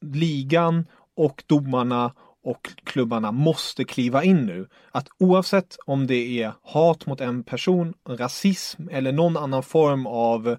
ligan 0.00 0.86
och 1.16 1.42
domarna 1.46 2.12
och 2.42 2.68
klubbarna 2.84 3.32
måste 3.32 3.84
kliva 3.84 4.24
in 4.24 4.46
nu. 4.46 4.68
Att 4.90 5.08
oavsett 5.18 5.76
om 5.86 6.06
det 6.06 6.42
är 6.42 6.52
hat 6.62 7.06
mot 7.06 7.20
en 7.20 7.44
person, 7.44 7.94
rasism 8.08 8.88
eller 8.88 9.12
någon 9.12 9.36
annan 9.36 9.62
form 9.62 10.06
av 10.06 10.56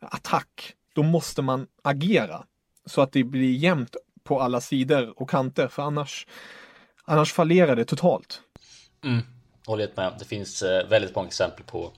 attack, 0.00 0.74
då 0.94 1.02
måste 1.02 1.42
man 1.42 1.66
agera 1.82 2.44
så 2.86 3.00
att 3.00 3.12
det 3.12 3.24
blir 3.24 3.52
jämnt 3.52 3.96
på 4.24 4.40
alla 4.40 4.60
sidor 4.60 5.22
och 5.22 5.30
kanter, 5.30 5.68
för 5.68 5.82
annars, 5.82 6.26
annars 7.04 7.32
fallerar 7.32 7.76
det 7.76 7.84
totalt. 7.84 8.40
Mm. 9.04 9.22
Håller 9.66 9.84
helt 9.84 9.96
med. 9.96 10.12
Det 10.18 10.24
finns 10.24 10.62
eh, 10.62 10.88
väldigt 10.88 11.14
många 11.14 11.28
exempel 11.28 11.64
på 11.64 11.92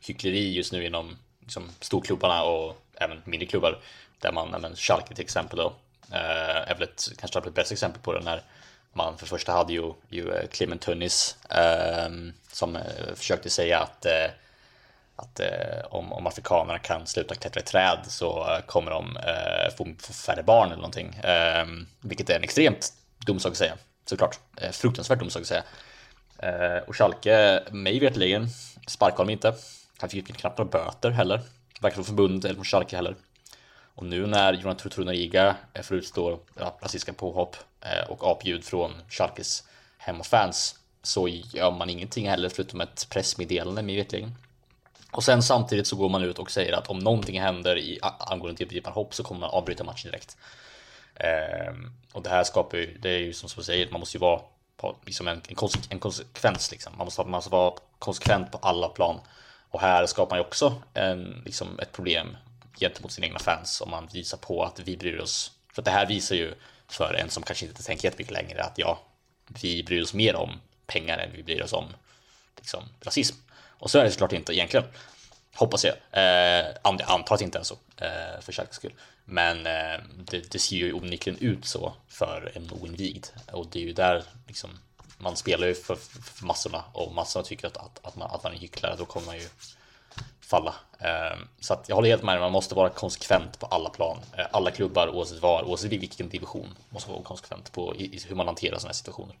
hyckleri 0.00 0.52
just 0.52 0.72
nu 0.72 0.86
inom 0.86 1.16
liksom, 1.40 1.70
storklubbarna 1.80 2.42
och 2.42 2.76
även 2.94 3.22
mindre 3.24 3.46
klubbar 3.46 3.78
där 4.18 4.32
man, 4.32 4.60
men 4.60 4.76
Schalke 4.76 5.14
till 5.14 5.24
exempel 5.24 5.58
då, 5.58 5.72
eh, 6.12 6.70
är 6.70 6.74
väl 6.74 6.82
ett, 6.82 7.12
kanske 7.18 7.38
ett 7.38 7.54
bästa 7.54 7.72
exempel 7.72 8.02
på 8.02 8.12
det 8.12 8.20
när 8.20 8.42
man 8.92 9.18
för 9.18 9.26
första 9.26 9.52
hade 9.52 9.72
ju, 9.72 9.92
ju 10.08 10.32
eh, 10.32 10.46
Clement 10.48 10.80
Tunnis 10.80 11.36
ehm, 11.48 12.28
eh, 12.28 12.34
som 12.52 12.78
försökte 13.14 13.50
säga 13.50 13.78
att, 13.78 14.06
eh, 14.06 14.30
att 15.20 15.40
eh, 15.40 15.84
om, 15.90 16.12
om 16.12 16.26
afrikanerna 16.26 16.78
kan 16.78 17.06
sluta 17.06 17.34
klättra 17.34 17.60
i 17.60 17.64
träd 17.64 17.98
så 18.06 18.54
eh, 18.54 18.60
kommer 18.60 18.90
de 18.90 19.16
eh, 19.16 19.74
få, 19.76 19.86
få, 19.98 20.12
färre 20.12 20.42
barn 20.42 20.66
eller 20.66 20.76
någonting. 20.76 21.14
Eh, 21.14 21.66
vilket 22.00 22.30
är 22.30 22.36
en 22.36 22.44
extremt 22.44 22.92
dum 23.26 23.38
sak 23.38 23.52
att 23.52 23.58
säga, 23.58 23.74
såklart. 24.06 24.38
Eh, 24.56 24.70
fruktansvärt 24.70 25.18
dum 25.18 25.30
sak 25.30 25.42
att 25.42 25.48
säga. 25.48 25.62
och 26.86 26.96
Schalke, 26.96 27.62
mig 27.70 28.00
veterligen, 28.00 28.48
sparkade 28.86 29.24
de 29.24 29.32
inte. 29.32 29.54
Han 29.98 30.10
fick 30.10 30.36
knappt 30.36 30.58
några 30.58 30.70
böter 30.70 31.10
heller. 31.10 31.40
Varken 31.80 31.94
från 31.94 32.04
förbundet 32.04 32.44
eller 32.44 32.54
från 32.54 32.64
Schalke 32.64 32.96
heller. 32.96 33.14
Och 33.94 34.06
nu 34.06 34.26
när 34.26 34.52
Jonathan 34.52 34.90
Trunariga 34.90 35.56
får 35.82 35.96
utstå 35.96 36.40
rasistiska 36.56 37.12
påhopp 37.12 37.56
och 38.08 38.30
apljud 38.30 38.64
från 38.64 38.92
Schalkes 39.08 39.64
hemmafans 39.98 40.80
så 41.02 41.28
gör 41.28 41.70
man 41.70 41.90
ingenting 41.90 42.28
heller 42.28 42.48
förutom 42.48 42.80
ett 42.80 43.06
pressmeddelande 43.10 43.82
mig 43.82 43.96
veterligen. 43.96 44.34
Och 45.10 45.24
sen 45.24 45.42
samtidigt 45.42 45.86
så 45.86 45.96
går 45.96 46.08
man 46.08 46.22
ut 46.22 46.38
och 46.38 46.50
säger 46.50 46.72
att 46.72 46.86
om 46.86 46.98
någonting 46.98 47.40
händer 47.40 47.78
i 47.78 47.98
angående 48.02 48.58
typ 48.58 48.68
tillgripande 48.68 48.94
hopp 48.94 49.14
så 49.14 49.22
kommer 49.22 49.40
man 49.40 49.50
avbryta 49.50 49.84
matchen 49.84 50.10
direkt. 50.10 50.36
Eh, 51.14 51.74
och 52.12 52.22
det 52.22 52.30
här 52.30 52.44
skapar 52.44 52.78
ju, 52.78 52.98
det 52.98 53.10
är 53.10 53.18
ju 53.18 53.32
som 53.32 53.48
du 53.56 53.62
säger, 53.62 53.90
man 53.90 54.00
måste 54.00 54.16
ju 54.16 54.20
vara 54.20 54.40
på 54.76 54.96
liksom 55.04 55.28
en, 55.28 55.42
en, 55.48 55.54
konse 55.54 55.78
en 55.88 55.98
konsekvens 55.98 56.70
liksom. 56.70 56.92
Man 56.96 57.04
måste, 57.04 57.22
man 57.22 57.30
måste 57.30 57.50
vara 57.50 57.74
konsekvent 57.98 58.52
på 58.52 58.58
alla 58.58 58.88
plan. 58.88 59.20
Och 59.70 59.80
här 59.80 60.06
skapar 60.06 60.30
man 60.30 60.38
ju 60.38 60.46
också 60.46 60.82
en, 60.94 61.42
liksom 61.44 61.78
ett 61.78 61.92
problem 61.92 62.36
gentemot 62.78 63.12
sina 63.12 63.26
egna 63.26 63.38
fans 63.38 63.80
om 63.80 63.90
man 63.90 64.08
visar 64.12 64.38
på 64.38 64.64
att 64.64 64.80
vi 64.80 64.96
bryr 64.96 65.20
oss. 65.20 65.52
För 65.72 65.82
det 65.82 65.90
här 65.90 66.06
visar 66.06 66.36
ju 66.36 66.54
för 66.88 67.14
en 67.14 67.30
som 67.30 67.42
kanske 67.42 67.66
inte 67.66 67.82
tänker 67.82 68.04
jättemycket 68.04 68.32
längre 68.34 68.62
att 68.62 68.78
ja, 68.78 69.00
vi 69.62 69.82
bryr 69.82 70.02
oss 70.02 70.14
mer 70.14 70.36
om 70.36 70.60
pengar 70.86 71.18
än 71.18 71.32
vi 71.32 71.42
bryr 71.42 71.62
oss 71.62 71.72
om 71.72 71.86
liksom, 72.56 72.84
rasism. 73.00 73.36
Och 73.80 73.90
så 73.90 73.98
är 73.98 74.04
det 74.04 74.10
såklart 74.10 74.32
inte 74.32 74.52
egentligen. 74.52 74.86
Hoppas 75.54 75.84
jag. 75.84 75.94
Eh, 76.10 76.66
jag 76.82 77.02
antar 77.02 77.34
att 77.34 77.38
det 77.38 77.44
inte 77.44 77.58
är 77.58 77.62
så 77.62 77.74
eh, 77.96 78.40
för 78.40 78.52
säkerhets 78.52 78.76
skull. 78.76 78.92
Men 79.24 79.66
eh, 79.66 80.00
det, 80.16 80.52
det, 80.52 80.58
ser 80.58 80.76
ju 80.76 80.92
onekligen 80.92 81.38
ut 81.40 81.64
så 81.64 81.92
för 82.08 82.52
en 82.54 82.70
oinvigd. 82.70 83.26
Och 83.52 83.66
det 83.72 83.78
är 83.78 83.84
ju 83.84 83.92
där 83.92 84.24
liksom, 84.46 84.70
man 85.18 85.36
spelar 85.36 85.66
ju 85.66 85.74
för, 85.74 85.96
för 85.96 86.46
massorna 86.46 86.84
och 86.92 87.14
massorna 87.14 87.44
tycker 87.44 87.66
att, 87.66 87.76
att, 87.76 88.00
att, 88.02 88.16
man, 88.16 88.30
att 88.30 88.42
man 88.42 88.52
är 88.52 88.58
hycklare. 88.58 88.96
Då 88.98 89.04
kommer 89.04 89.26
man 89.26 89.38
ju 89.38 89.48
falla. 90.40 90.74
Eh, 90.98 91.38
så 91.60 91.74
att 91.74 91.88
jag 91.88 91.96
håller 91.96 92.08
helt 92.08 92.22
med 92.22 92.40
man 92.40 92.52
måste 92.52 92.74
vara 92.74 92.88
konsekvent 92.90 93.58
på 93.58 93.66
alla 93.66 93.90
plan. 93.90 94.18
Eh, 94.38 94.46
alla 94.50 94.70
klubbar 94.70 95.08
oavsett 95.08 95.42
var, 95.42 95.62
oavsett 95.62 95.90
vilken 95.90 96.28
division, 96.28 96.76
måste 96.88 97.10
vara 97.10 97.22
konsekvent 97.22 97.72
på 97.72 97.94
hur 98.28 98.34
man 98.34 98.46
hanterar 98.46 98.78
sådana 98.78 98.88
här 98.88 98.94
situationer. 98.94 99.36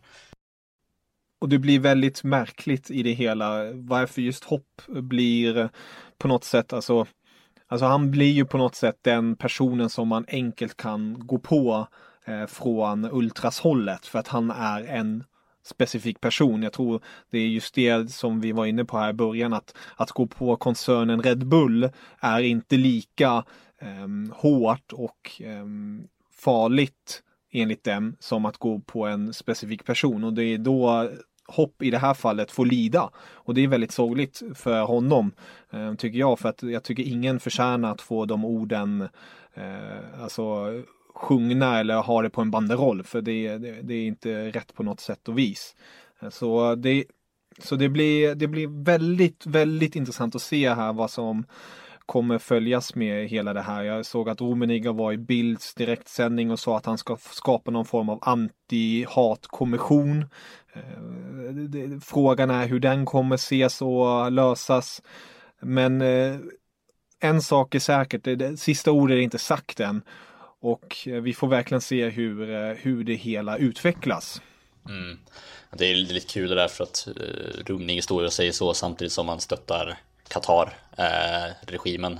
Och 1.40 1.48
det 1.48 1.58
blir 1.58 1.78
väldigt 1.78 2.24
märkligt 2.24 2.90
i 2.90 3.02
det 3.02 3.12
hela 3.12 3.72
varför 3.72 4.22
just 4.22 4.44
Hopp 4.44 4.82
blir 4.86 5.70
på 6.18 6.28
något 6.28 6.44
sätt, 6.44 6.72
alltså, 6.72 7.06
alltså 7.68 7.86
han 7.86 8.10
blir 8.10 8.32
ju 8.32 8.44
på 8.44 8.58
något 8.58 8.74
sätt 8.74 8.98
den 9.02 9.36
personen 9.36 9.90
som 9.90 10.08
man 10.08 10.24
enkelt 10.28 10.76
kan 10.76 11.26
gå 11.26 11.38
på 11.38 11.86
eh, 12.24 12.46
från 12.46 13.04
ultrashållet 13.12 14.06
för 14.06 14.18
att 14.18 14.28
han 14.28 14.50
är 14.50 14.84
en 14.84 15.24
specifik 15.64 16.20
person. 16.20 16.62
Jag 16.62 16.72
tror 16.72 17.02
det 17.30 17.38
är 17.38 17.46
just 17.46 17.74
det 17.74 18.10
som 18.10 18.40
vi 18.40 18.52
var 18.52 18.66
inne 18.66 18.84
på 18.84 18.98
här 18.98 19.10
i 19.10 19.12
början 19.12 19.52
att, 19.52 19.74
att 19.96 20.10
gå 20.10 20.26
på 20.26 20.56
koncernen 20.56 21.22
Red 21.22 21.46
Bull 21.46 21.90
är 22.20 22.40
inte 22.40 22.76
lika 22.76 23.44
eh, 23.78 24.36
hårt 24.36 24.92
och 24.92 25.40
eh, 25.40 25.66
farligt 26.32 27.22
enligt 27.52 27.84
dem 27.84 28.16
som 28.20 28.46
att 28.46 28.56
gå 28.56 28.80
på 28.80 29.06
en 29.06 29.34
specifik 29.34 29.84
person 29.84 30.24
och 30.24 30.32
det 30.32 30.44
är 30.44 30.58
då 30.58 31.10
Hopp 31.50 31.82
i 31.82 31.90
det 31.90 31.98
här 31.98 32.14
fallet 32.14 32.50
får 32.50 32.66
lida. 32.66 33.10
Och 33.32 33.54
det 33.54 33.64
är 33.64 33.68
väldigt 33.68 33.92
sorgligt 33.92 34.42
för 34.54 34.82
honom, 34.82 35.32
eh, 35.70 35.94
tycker 35.94 36.18
jag, 36.18 36.38
för 36.38 36.48
att 36.48 36.62
jag 36.62 36.82
tycker 36.82 37.02
ingen 37.02 37.40
förtjänar 37.40 37.92
att 37.92 38.00
få 38.00 38.24
de 38.24 38.44
orden, 38.44 39.08
eh, 39.54 40.22
alltså 40.22 40.66
sjungna 41.14 41.80
eller 41.80 41.96
ha 41.96 42.22
det 42.22 42.30
på 42.30 42.40
en 42.40 42.50
banderoll 42.50 43.02
för 43.02 43.20
det, 43.20 43.58
det, 43.58 43.82
det, 43.82 43.94
är 43.94 44.06
inte 44.06 44.50
rätt 44.50 44.74
på 44.74 44.82
något 44.82 45.00
sätt 45.00 45.28
och 45.28 45.38
vis. 45.38 45.74
Så 46.30 46.74
det, 46.74 47.04
så 47.58 47.76
det 47.76 47.88
blir, 47.88 48.34
det 48.34 48.46
blir 48.46 48.84
väldigt, 48.84 49.46
väldigt 49.46 49.96
intressant 49.96 50.34
att 50.34 50.42
se 50.42 50.74
här 50.74 50.92
vad 50.92 51.10
som 51.10 51.44
kommer 52.10 52.38
följas 52.38 52.94
med 52.94 53.28
hela 53.28 53.52
det 53.52 53.62
här. 53.62 53.82
Jag 53.82 54.06
såg 54.06 54.28
att 54.28 54.40
Rummenigge 54.40 54.92
var 54.92 55.12
i 55.12 55.18
Bilds 55.18 55.74
direktsändning 55.74 56.50
och 56.50 56.60
sa 56.60 56.76
att 56.76 56.86
han 56.86 56.98
ska 56.98 57.16
skapa 57.16 57.70
någon 57.70 57.84
form 57.84 58.08
av 58.08 58.20
anti-hatkommission. 58.20 60.24
Eh, 60.72 61.98
frågan 62.02 62.50
är 62.50 62.66
hur 62.66 62.80
den 62.80 63.06
kommer 63.06 63.34
ses 63.34 63.82
och 63.82 64.32
lösas. 64.32 65.02
Men 65.60 66.02
eh, 66.02 66.36
en 67.20 67.42
sak 67.42 67.74
är 67.74 67.78
säkert, 67.78 68.24
det 68.24 68.60
sista 68.60 68.90
ordet 68.90 69.14
är 69.14 69.20
inte 69.20 69.38
sagt 69.38 69.80
än. 69.80 70.02
Och 70.60 71.08
eh, 71.08 71.20
vi 71.20 71.34
får 71.34 71.48
verkligen 71.48 71.80
se 71.80 72.08
hur, 72.08 72.50
eh, 72.50 72.76
hur 72.76 73.04
det 73.04 73.14
hela 73.14 73.56
utvecklas. 73.56 74.42
Mm. 74.88 75.18
Det 75.72 75.86
är 75.86 75.94
lite 75.94 76.26
kul 76.26 76.48
det 76.48 76.54
där 76.54 76.68
för 76.68 76.84
att 76.84 77.08
eh, 77.16 77.64
Rumning 77.66 78.02
står 78.02 78.24
och 78.24 78.32
säger 78.32 78.52
så 78.52 78.74
samtidigt 78.74 79.12
som 79.12 79.26
man 79.26 79.40
stöttar 79.40 79.98
Qatar-regimen. 80.28 82.12
Eh, 82.12 82.18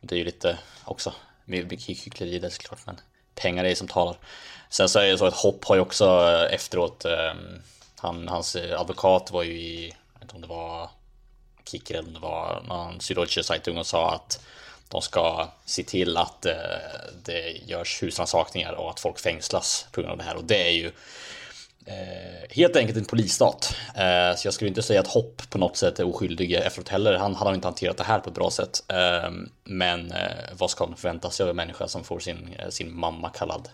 det 0.00 0.14
är 0.14 0.18
ju 0.18 0.24
lite 0.24 0.58
också 0.84 1.12
mycket 1.44 1.86
hyckleri 1.86 2.38
där 2.38 2.48
såklart, 2.48 2.86
men 2.86 2.96
pengar 3.34 3.64
är 3.64 3.68
det 3.68 3.76
som 3.76 3.88
talar. 3.88 4.16
Sen 4.70 4.88
så 4.88 4.98
är 4.98 5.10
det 5.10 5.18
så 5.18 5.26
att 5.26 5.34
Hopp 5.34 5.64
har 5.64 5.74
ju 5.74 5.80
också 5.80 6.04
eh, 6.04 6.54
efteråt, 6.54 7.04
eh, 7.04 7.34
han, 7.98 8.28
hans 8.28 8.56
eh, 8.56 8.80
advokat 8.80 9.30
var 9.30 9.42
ju 9.42 9.60
i, 9.60 9.86
jag 9.86 10.20
vet 10.20 10.22
inte 10.22 10.34
om 10.34 10.40
det 10.40 10.48
var 10.48 10.90
Kicker 11.64 11.94
eller 11.94 12.08
om 12.08 12.14
det 12.14 12.20
var 12.20 12.62
någon 12.68 13.00
Süddeutsche 13.00 13.42
Zeitung 13.42 13.78
och 13.78 13.86
sa 13.86 14.14
att 14.14 14.44
de 14.88 15.02
ska 15.02 15.48
se 15.64 15.82
till 15.82 16.16
att 16.16 16.46
eh, 16.46 16.52
det 17.24 17.50
görs 17.66 18.02
husrannsakningar 18.02 18.72
och 18.72 18.90
att 18.90 19.00
folk 19.00 19.18
fängslas 19.18 19.86
på 19.92 20.00
grund 20.00 20.12
av 20.12 20.18
det 20.18 20.24
här. 20.24 20.36
Och 20.36 20.44
det 20.44 20.68
är 20.68 20.72
ju 20.72 20.86
eh, 21.86 22.50
helt 22.50 22.76
enkelt 22.76 22.98
en 22.98 23.04
polisstat. 23.04 23.76
Eh, 23.94 24.36
så 24.36 24.46
jag 24.46 24.54
skulle 24.54 24.68
inte 24.68 24.82
säga 24.82 25.00
att 25.00 25.06
Hopp 25.06 25.42
på 25.50 25.58
något 25.58 25.76
sätt 25.76 25.98
är 25.98 26.06
oskyldig 26.06 26.52
efteråt 26.52 26.88
heller. 26.88 27.14
Han, 27.14 27.34
han 27.34 27.46
har 27.46 27.54
inte 27.54 27.66
hanterat 27.66 27.96
det 27.96 28.04
här 28.04 28.18
på 28.18 28.28
ett 28.28 28.34
bra 28.34 28.50
sätt. 28.50 28.84
Eh, 28.88 29.30
men 29.64 30.12
eh, 30.12 30.44
vad 30.52 30.70
ska 30.70 30.86
man 30.86 30.96
förvänta 30.96 31.30
sig 31.30 31.44
av 31.44 31.50
en 31.50 31.56
människa 31.56 31.88
som 31.88 32.04
får 32.04 32.18
sin, 32.18 32.54
eh, 32.58 32.68
sin 32.68 32.94
mamma 32.94 33.30
kallad 33.30 33.68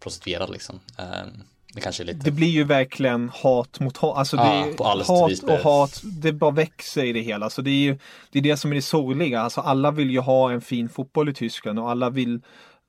prostituerad 0.00 0.50
liksom? 0.50 0.80
Eh, 0.98 1.26
det 1.74 1.80
kanske 1.80 2.02
är 2.02 2.04
lite... 2.04 2.24
Det 2.24 2.30
blir 2.30 2.48
ju 2.48 2.64
verkligen 2.64 3.28
hat 3.28 3.80
mot 3.80 3.96
hat. 3.96 4.16
Alltså 4.16 4.36
ja, 4.36 4.42
det 4.42 4.84
är 4.84 5.04
hat 5.04 5.42
och 5.42 5.70
hat. 5.72 6.02
Det 6.04 6.32
bara 6.32 6.50
växer 6.50 7.04
i 7.04 7.12
det 7.12 7.20
hela. 7.20 7.50
Så 7.50 7.62
det 7.62 7.70
är 7.70 7.82
ju 7.82 7.98
det, 8.30 8.38
är 8.38 8.42
det 8.42 8.56
som 8.56 8.70
är 8.70 8.74
det 8.74 8.82
sorgliga. 8.82 9.40
Alltså 9.40 9.60
alla 9.60 9.90
vill 9.90 10.10
ju 10.10 10.20
ha 10.20 10.52
en 10.52 10.60
fin 10.60 10.88
fotboll 10.88 11.28
i 11.28 11.34
Tyskland 11.34 11.78
och 11.78 11.90
alla 11.90 12.10
vill 12.10 12.40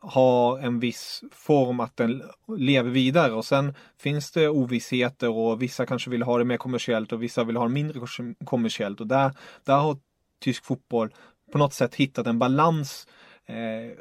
ha 0.02 0.60
en 0.60 0.80
viss 0.80 1.24
form 1.32 1.80
att 1.80 1.98
den 1.98 2.24
lever 2.58 2.90
vidare 2.90 3.34
och 3.34 3.46
sen 3.46 3.74
finns 4.00 4.32
det 4.32 4.50
ovissheter 4.50 5.30
och 5.30 5.62
vissa 5.62 5.86
kanske 5.86 6.10
vill 6.10 6.24
ha 6.24 6.38
det 6.38 6.46
mer 6.46 6.58
kommersiellt 6.58 7.12
och 7.12 7.24
vissa 7.24 7.44
vill 7.44 7.58
ha 7.58 7.64
det 7.64 7.74
mindre 7.74 8.00
kommersiellt 8.46 9.02
och 9.02 9.08
där, 9.08 9.32
där 9.64 9.78
har 9.78 9.98
tysk 10.42 10.66
fotboll 10.66 11.14
på 11.52 11.58
något 11.58 11.74
sätt 11.74 11.96
hittat 11.96 12.28
en 12.28 12.40
balans 12.40 13.08
eh, 13.46 13.98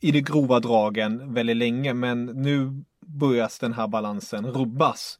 i 0.00 0.12
de 0.12 0.20
grova 0.20 0.60
dragen 0.60 1.34
väldigt 1.34 1.56
länge 1.56 1.94
men 1.94 2.26
nu 2.26 2.84
börjar 3.00 3.50
den 3.60 3.72
här 3.72 3.86
balansen 3.86 4.46
rubbas. 4.46 5.18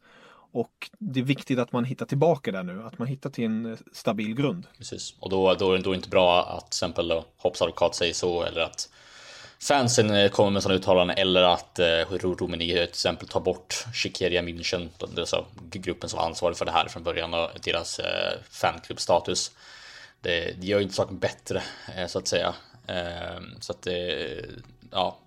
Och 0.51 0.89
det 0.99 1.19
är 1.19 1.23
viktigt 1.23 1.59
att 1.59 1.71
man 1.71 1.85
hittar 1.85 2.05
tillbaka 2.05 2.51
där 2.51 2.63
nu, 2.63 2.83
att 2.83 2.99
man 2.99 3.07
hittar 3.07 3.29
till 3.29 3.45
en 3.45 3.65
eh, 3.65 3.77
stabil 3.93 4.35
grund. 4.35 4.67
Precis, 4.77 5.15
och 5.19 5.29
då, 5.29 5.53
då, 5.53 5.73
är 5.73 5.77
det 5.77 5.95
inte 5.95 6.09
bra 6.09 6.43
att 6.43 6.71
till 6.71 6.77
exempel 6.77 7.23
Hopps 7.37 7.61
advokat 7.61 7.95
säger 7.95 8.13
så 8.13 8.43
eller 8.43 8.61
att 8.61 8.89
fansen 9.61 10.09
eh, 10.09 10.29
kommer 10.29 10.51
med 10.51 10.63
sådana 10.63 10.79
uttalanden 10.79 11.17
eller 11.17 11.43
att 11.43 11.79
eh, 11.79 11.85
Rumänien 12.09 12.77
eh, 12.77 12.83
till 12.83 12.89
exempel 12.89 13.27
tar 13.27 13.39
bort 13.39 13.85
Shikeria 13.93 14.41
München, 14.41 14.89
alltså 15.17 15.45
gruppen 15.71 16.09
som 16.09 16.17
var 16.17 16.25
ansvarig 16.25 16.57
för 16.57 16.65
det 16.65 16.71
här 16.71 16.87
från 16.87 17.03
början 17.03 17.33
och 17.33 17.49
deras 17.63 17.99
eh, 17.99 18.39
fanklubbstatus. 18.49 19.51
Det, 20.21 20.61
det 20.61 20.67
gör 20.67 20.77
ju 20.77 20.83
inte 20.83 20.95
saken 20.95 21.19
bättre 21.19 21.63
eh, 21.97 22.07
så 22.07 22.19
att 22.19 22.27
säga. 22.27 22.53
Eh, 22.89 23.41
så 23.59 23.71
att 23.71 23.81
det, 23.81 24.45
ja, 24.91 25.17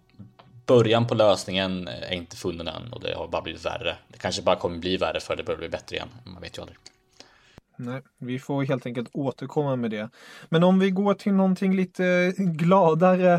början 0.67 1.07
på 1.07 1.15
lösningen 1.15 1.89
är 1.89 2.13
inte 2.13 2.37
funnen 2.37 2.69
än 2.69 2.93
och 2.93 3.01
det 3.01 3.15
har 3.15 3.29
bara 3.29 3.43
blivit 3.43 3.67
värre. 3.67 3.97
Det 4.09 4.19
kanske 4.19 4.43
bara 4.43 4.57
kommer 4.57 4.79
bli 4.79 4.97
värre 4.97 5.21
för 5.21 5.37
det 5.37 5.43
börjar 5.43 5.59
bli 5.59 5.69
bättre 5.69 5.97
igen. 5.97 6.09
Man 6.25 6.43
vet 6.43 6.59
ju 6.59 6.63
aldrig. 6.63 6.79
Nej, 7.77 8.03
vi 8.19 8.39
får 8.39 8.63
helt 8.65 8.87
enkelt 8.87 9.09
återkomma 9.13 9.77
med 9.77 9.91
det. 9.91 10.11
Men 10.49 10.65
om 10.65 10.79
vi 10.79 10.91
går 10.91 11.15
till 11.15 11.33
någonting 11.33 11.77
lite 11.77 12.33
gladare, 12.37 13.33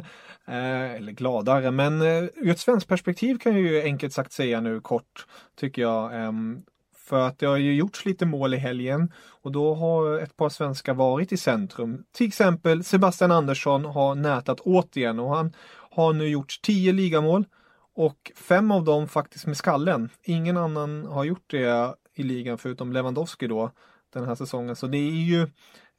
eh, 0.48 0.92
eller 0.92 1.12
gladare, 1.12 1.72
men 1.72 2.02
eh, 2.02 2.24
ur 2.36 2.50
ett 2.50 2.60
svenskt 2.60 2.88
perspektiv 2.88 3.38
kan 3.38 3.52
jag 3.54 3.62
ju 3.62 3.82
enkelt 3.82 4.14
sagt 4.14 4.32
säga 4.32 4.62
nu 4.62 4.80
kort, 4.80 5.26
tycker 5.56 5.82
jag. 5.82 6.14
Eh, 6.14 6.32
för 7.04 7.20
att 7.28 7.40
det 7.40 7.46
har 7.46 7.58
ju 7.58 7.76
gjorts 7.76 8.06
lite 8.06 8.26
mål 8.26 8.54
i 8.54 8.58
helgen 8.58 9.12
och 9.42 9.52
då 9.52 9.74
har 9.74 10.20
ett 10.20 10.38
par 10.38 10.50
svenskar 10.50 10.94
varit 10.94 11.32
i 11.32 11.38
centrum. 11.38 12.04
Till 12.12 12.28
exempel 12.28 12.84
Sebastian 12.84 13.32
Andersson 13.32 13.86
har 13.86 14.16
nätat 14.16 14.60
återigen 14.60 15.20
och 15.20 15.36
han 15.36 15.54
har 15.92 16.14
nu 16.14 16.28
gjort 16.28 16.60
tio 16.62 16.94
ligamål 16.94 17.46
och 17.96 18.32
fem 18.36 18.72
av 18.72 18.84
dem 18.84 19.08
faktiskt 19.08 19.46
med 19.46 19.58
skallen. 19.58 20.10
Ingen 20.24 20.58
annan 20.58 21.06
har 21.06 21.24
gjort 21.24 21.52
det 21.52 21.96
i 22.16 22.24
ligan 22.24 22.58
förutom 22.58 22.94
Lewandowski 22.94 23.48
då 23.48 23.72
den 24.14 24.26
här 24.26 24.36
säsongen. 24.36 24.76
Så 24.76 24.88
det 24.88 24.98
är 24.98 25.12
ju 25.12 25.48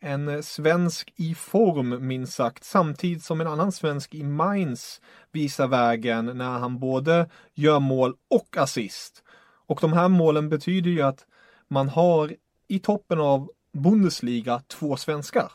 en 0.01 0.43
svensk 0.43 1.13
i 1.17 1.35
form 1.35 2.07
minst 2.07 2.33
sagt, 2.33 2.65
samtidigt 2.65 3.25
som 3.25 3.41
en 3.41 3.47
annan 3.47 3.73
svensk 3.73 4.15
i 4.15 4.23
Mainz 4.23 5.01
visar 5.33 5.69
vägen 5.69 6.27
när 6.27 6.59
han 6.59 6.79
både 6.79 7.31
gör 7.55 7.81
mål 7.81 8.15
och 8.31 8.57
assist. 8.57 9.24
Och 9.67 9.79
de 9.81 9.93
här 9.93 10.09
målen 10.09 10.49
betyder 10.49 10.91
ju 10.91 11.03
att 11.03 11.27
man 11.69 11.89
har 11.89 12.35
i 12.69 12.79
toppen 12.79 13.21
av 13.21 13.51
Bundesliga 13.73 14.61
två 14.69 14.97
svenskar. 14.97 15.53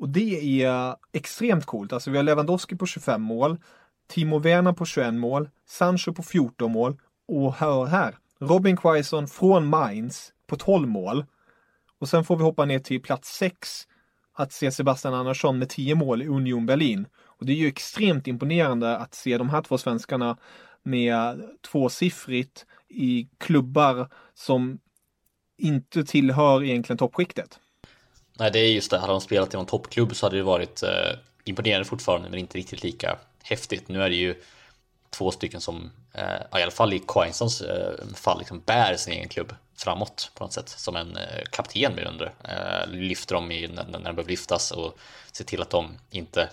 Och 0.00 0.08
det 0.08 0.62
är 0.62 0.96
extremt 1.12 1.66
coolt. 1.66 1.92
Alltså 1.92 2.10
vi 2.10 2.16
har 2.16 2.24
Lewandowski 2.24 2.76
på 2.76 2.86
25 2.86 3.22
mål, 3.22 3.58
Timo 4.06 4.38
Werner 4.38 4.72
på 4.72 4.84
21 4.84 5.14
mål, 5.14 5.48
Sancho 5.66 6.12
på 6.12 6.22
14 6.22 6.72
mål 6.72 6.96
och 7.28 7.54
hör 7.54 7.86
här, 7.86 8.14
Robin 8.40 8.76
Quaison 8.76 9.28
från 9.28 9.66
Mainz 9.66 10.32
på 10.46 10.56
12 10.56 10.88
mål. 10.88 11.24
Och 11.98 12.08
sen 12.08 12.24
får 12.24 12.36
vi 12.36 12.42
hoppa 12.42 12.64
ner 12.64 12.78
till 12.78 13.02
plats 13.02 13.36
6 13.36 13.86
att 14.32 14.52
se 14.52 14.70
Sebastian 14.70 15.14
Andersson 15.14 15.58
med 15.58 15.68
10 15.68 15.94
mål 15.94 16.22
i 16.22 16.26
Union 16.26 16.66
Berlin. 16.66 17.06
Och 17.24 17.46
det 17.46 17.52
är 17.52 17.56
ju 17.56 17.68
extremt 17.68 18.26
imponerande 18.26 18.96
att 18.96 19.14
se 19.14 19.38
de 19.38 19.48
här 19.48 19.62
två 19.62 19.78
svenskarna 19.78 20.36
med 20.82 21.42
tvåsiffrigt 21.70 22.66
i 22.88 23.28
klubbar 23.38 24.08
som 24.34 24.78
inte 25.58 26.04
tillhör 26.04 26.64
egentligen 26.64 26.98
toppskiktet. 26.98 27.58
Nej, 28.38 28.50
det 28.50 28.58
är 28.58 28.72
just 28.72 28.90
det. 28.90 28.98
Hade 28.98 29.12
de 29.12 29.20
spelat 29.20 29.54
i 29.54 29.56
någon 29.56 29.66
toppklubb 29.66 30.16
så 30.16 30.26
hade 30.26 30.36
det 30.36 30.42
varit 30.42 30.82
eh, 30.82 31.18
imponerande 31.44 31.84
fortfarande, 31.84 32.30
men 32.30 32.38
inte 32.38 32.58
riktigt 32.58 32.82
lika 32.82 33.18
häftigt. 33.42 33.88
Nu 33.88 34.02
är 34.02 34.10
det 34.10 34.16
ju 34.16 34.42
två 35.10 35.30
stycken 35.30 35.60
som, 35.60 35.90
eh, 36.12 36.60
i 36.60 36.62
alla 36.62 36.70
fall 36.70 36.92
i 36.92 37.02
Quainsons 37.08 37.60
eh, 37.60 38.06
fall, 38.14 38.38
liksom 38.38 38.62
bär 38.66 38.96
sin 38.96 39.12
egen 39.12 39.28
klubb 39.28 39.54
framåt 39.76 40.30
på 40.34 40.44
något 40.44 40.52
sätt. 40.52 40.68
Som 40.68 40.96
en 40.96 41.16
eh, 41.16 41.42
kapten 41.52 41.94
mer 41.94 42.04
under. 42.04 42.34
Eh, 42.44 42.90
lyfter 42.90 43.34
dem 43.34 43.52
i, 43.52 43.68
när, 43.68 43.84
när 43.84 43.92
de 43.92 44.02
behöver 44.02 44.24
lyftas 44.30 44.70
och 44.70 44.98
ser 45.32 45.44
till 45.44 45.62
att 45.62 45.70
de 45.70 45.98
inte 46.10 46.48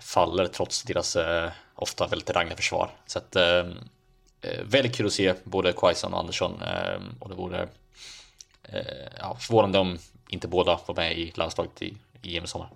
faller 0.00 0.46
trots 0.46 0.82
deras 0.82 1.16
eh, 1.16 1.50
ofta 1.74 2.06
väldigt 2.06 2.30
rangliga 2.30 2.56
försvar. 2.56 2.90
Så 3.06 3.18
att 3.18 3.36
eh, 3.36 3.64
Eh, 4.40 4.64
väldigt 4.64 4.96
kul 4.96 5.06
att 5.06 5.12
se 5.12 5.34
både 5.44 5.72
Quaison 5.72 6.12
och 6.12 6.20
Andersson 6.20 6.62
ehm, 6.62 7.02
och 7.18 7.28
det 7.28 7.34
vore 7.34 7.68
eh, 8.62 9.08
ja, 9.18 9.36
förvånande 9.40 9.78
om 9.78 9.98
inte 10.28 10.48
båda 10.48 10.80
var 10.86 10.94
med 10.94 11.18
i 11.18 11.32
landslaget 11.34 11.82
i, 11.82 11.94
i 12.22 12.38
EM 12.38 12.46
sommar. 12.46 12.68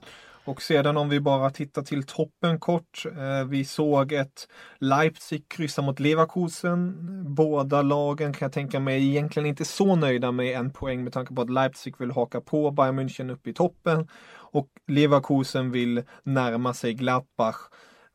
Och 0.44 0.62
sedan 0.62 0.96
om 0.96 1.08
vi 1.08 1.20
bara 1.20 1.50
tittar 1.50 1.82
till 1.82 2.06
toppen 2.06 2.60
kort. 2.60 3.02
Eh, 3.06 3.44
vi 3.48 3.64
såg 3.64 4.12
ett 4.12 4.48
Leipzig 4.78 5.48
kryssa 5.48 5.82
mot 5.82 6.00
Leverkusen. 6.00 6.94
Båda 7.34 7.82
lagen 7.82 8.32
kan 8.32 8.46
jag 8.46 8.52
tänka 8.52 8.80
mig 8.80 9.08
egentligen 9.08 9.46
inte 9.46 9.64
så 9.64 9.96
nöjda 9.96 10.32
med 10.32 10.58
en 10.58 10.72
poäng 10.72 11.04
med 11.04 11.12
tanke 11.12 11.34
på 11.34 11.42
att 11.42 11.50
Leipzig 11.50 11.94
vill 11.98 12.10
haka 12.10 12.40
på 12.40 12.70
Bayern 12.70 12.98
München 13.00 13.32
upp 13.32 13.46
i 13.46 13.54
toppen. 13.54 14.08
Och 14.34 14.68
Leverkusen 14.88 15.70
vill 15.70 16.02
närma 16.22 16.74
sig 16.74 16.94
Gladbach 16.94 17.56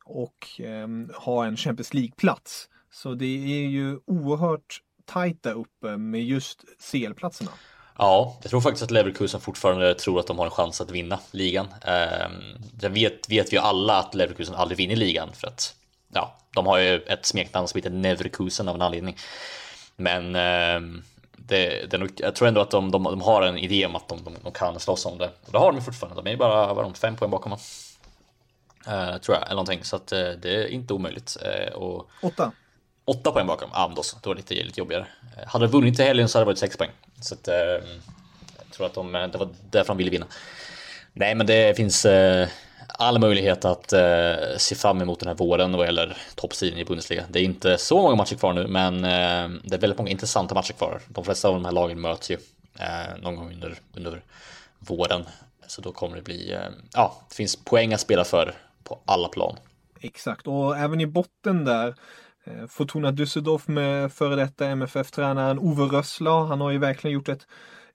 och 0.06 0.62
eh, 0.62 0.88
ha 1.16 1.46
en 1.46 1.58
Champions 1.58 1.94
League-plats. 1.94 2.68
Så 2.98 3.14
det 3.14 3.26
är 3.26 3.68
ju 3.68 4.00
oerhört 4.06 4.82
tajt 5.06 5.44
där 5.44 5.54
uppe 5.54 5.98
med 5.98 6.24
just 6.24 6.64
CL-platserna. 6.92 7.52
Ja, 7.98 8.38
jag 8.42 8.50
tror 8.50 8.62
faktiskt 8.62 8.84
att 8.84 8.92
Leverkusen 8.92 9.42
fortfarande 9.42 9.96
tror 9.96 10.20
att 10.20 10.28
de 10.28 10.38
har 10.38 10.46
en 10.46 10.52
chans 10.52 10.82
att 10.82 10.92
vinna 10.92 11.20
ligan. 11.32 11.68
Eh, 11.86 12.90
vet, 12.90 13.30
vet 13.30 13.54
vi 13.54 13.58
alla 13.58 14.00
att 14.00 14.16
Leverkusen 14.16 14.56
aldrig 14.56 14.78
vinner 14.78 14.96
ligan 14.96 15.30
för 15.34 15.48
att 15.48 15.76
ja, 16.14 16.38
de 16.54 16.66
har 16.66 16.78
ju 16.78 17.00
ett 17.00 17.26
smeknamn 17.26 17.68
som 17.68 17.78
heter 17.78 17.90
Neverkusen 17.90 18.68
av 18.68 18.76
en 18.76 18.82
anledning. 18.82 19.18
Men 19.96 20.36
eh, 20.36 21.02
det, 21.38 21.92
det 21.92 22.10
jag 22.18 22.36
tror 22.36 22.48
ändå 22.48 22.62
att 22.62 22.72
de, 22.72 22.92
de, 22.92 23.04
de, 23.04 23.22
har 23.22 23.42
en 23.42 23.58
idé 23.58 23.86
om 23.86 23.96
att 23.96 24.08
de, 24.08 24.24
de, 24.24 24.36
de 24.44 24.52
kan 24.52 24.80
slåss 24.80 25.06
om 25.06 25.18
det. 25.18 25.32
Och 25.46 25.52
det 25.52 25.58
har 25.58 25.72
de 25.72 25.82
fortfarande. 25.82 26.22
De 26.22 26.32
är 26.32 26.38
bara 26.38 26.74
vad 26.74 26.86
de, 26.86 26.94
fem 26.94 27.16
poäng 27.16 27.32
bakom. 27.32 27.52
Eh, 28.88 29.18
tror 29.18 29.38
jag, 29.38 29.44
eller 29.46 29.56
någonting. 29.56 29.84
Så 29.84 29.96
att, 29.96 30.12
eh, 30.12 30.30
det 30.30 30.64
är 30.64 30.68
inte 30.68 30.94
omöjligt. 30.94 31.38
Eh, 31.42 31.74
och, 31.74 32.10
Åtta. 32.22 32.52
Åtta 33.10 33.32
poäng 33.32 33.48
bakom 33.48 33.70
Amdos, 33.74 34.18
då 34.22 34.30
var 34.30 34.36
det 34.36 34.42
lite, 34.42 34.64
lite 34.64 34.80
jobbigare. 34.80 35.08
Eh, 35.38 35.48
hade 35.48 35.66
de 35.66 35.72
vunnit 35.72 36.00
i 36.00 36.04
helgen 36.04 36.30
så 36.30 36.38
hade 36.38 36.44
det 36.44 36.46
varit 36.46 36.60
sex 36.60 36.78
poäng. 36.78 36.92
Så 37.22 37.34
att, 37.34 37.48
eh, 37.48 37.56
jag 37.56 38.72
tror 38.72 38.86
att 38.86 38.94
de, 38.94 39.16
eh, 39.16 39.28
det 39.28 39.38
var 39.38 39.50
därför 39.70 39.88
de 39.88 39.98
ville 39.98 40.12
vinna. 40.12 40.26
Nej, 41.14 41.36
men 41.36 41.48
det 41.48 41.78
finns 41.78 42.06
eh, 42.06 42.48
all 42.88 43.20
möjlighet 43.20 43.66
att 43.66 43.94
eh, 43.94 44.36
se 44.58 44.76
fram 44.76 45.02
emot 45.02 45.20
den 45.20 45.28
här 45.28 45.36
våren 45.36 45.72
vad 45.72 45.86
gäller 45.86 46.18
toppstriden 46.36 46.80
i 46.80 46.86
Bundesliga. 46.86 47.24
Det 47.30 47.40
är 47.40 47.44
inte 47.44 47.78
så 47.78 48.02
många 48.02 48.16
matcher 48.16 48.36
kvar 48.36 48.54
nu, 48.54 48.68
men 48.68 48.96
eh, 48.96 49.60
det 49.64 49.76
är 49.76 49.80
väldigt 49.80 49.98
många 49.98 50.12
intressanta 50.12 50.56
matcher 50.56 50.74
kvar. 50.74 51.02
De 51.08 51.24
flesta 51.24 51.48
av 51.48 51.54
de 51.54 51.66
här 51.66 51.72
lagen 51.72 52.02
möts 52.02 52.32
ju 52.32 52.38
eh, 52.80 53.22
någon 53.22 53.36
gång 53.36 53.54
under, 53.54 53.76
under 53.96 54.22
våren. 54.80 55.26
Så 55.68 55.82
då 55.82 55.92
kommer 55.92 56.16
det 56.16 56.22
bli, 56.22 56.58
ja, 56.94 57.22
det 57.30 57.36
finns 57.36 57.56
poäng 57.56 57.94
att 57.94 58.00
spela 58.00 58.24
för 58.24 58.56
på 58.84 59.00
alla 59.06 59.28
plan. 59.28 59.56
Exakt, 60.02 60.48
och 60.48 60.78
även 60.78 61.02
i 61.02 61.06
botten 61.08 61.66
där 61.66 61.96
Eh, 62.48 62.68
Fortuna 62.68 63.12
Düsseldorf 63.12 63.68
med 63.68 64.14
före 64.14 64.36
detta 64.36 64.66
MFF-tränaren 64.66 65.60
Ove 65.60 65.84
Rössler. 65.84 66.46
Han 66.46 66.62
har 66.62 66.72
ju 66.72 66.78
verkligen 66.78 67.14
gjort 67.14 67.30
ett 67.30 67.48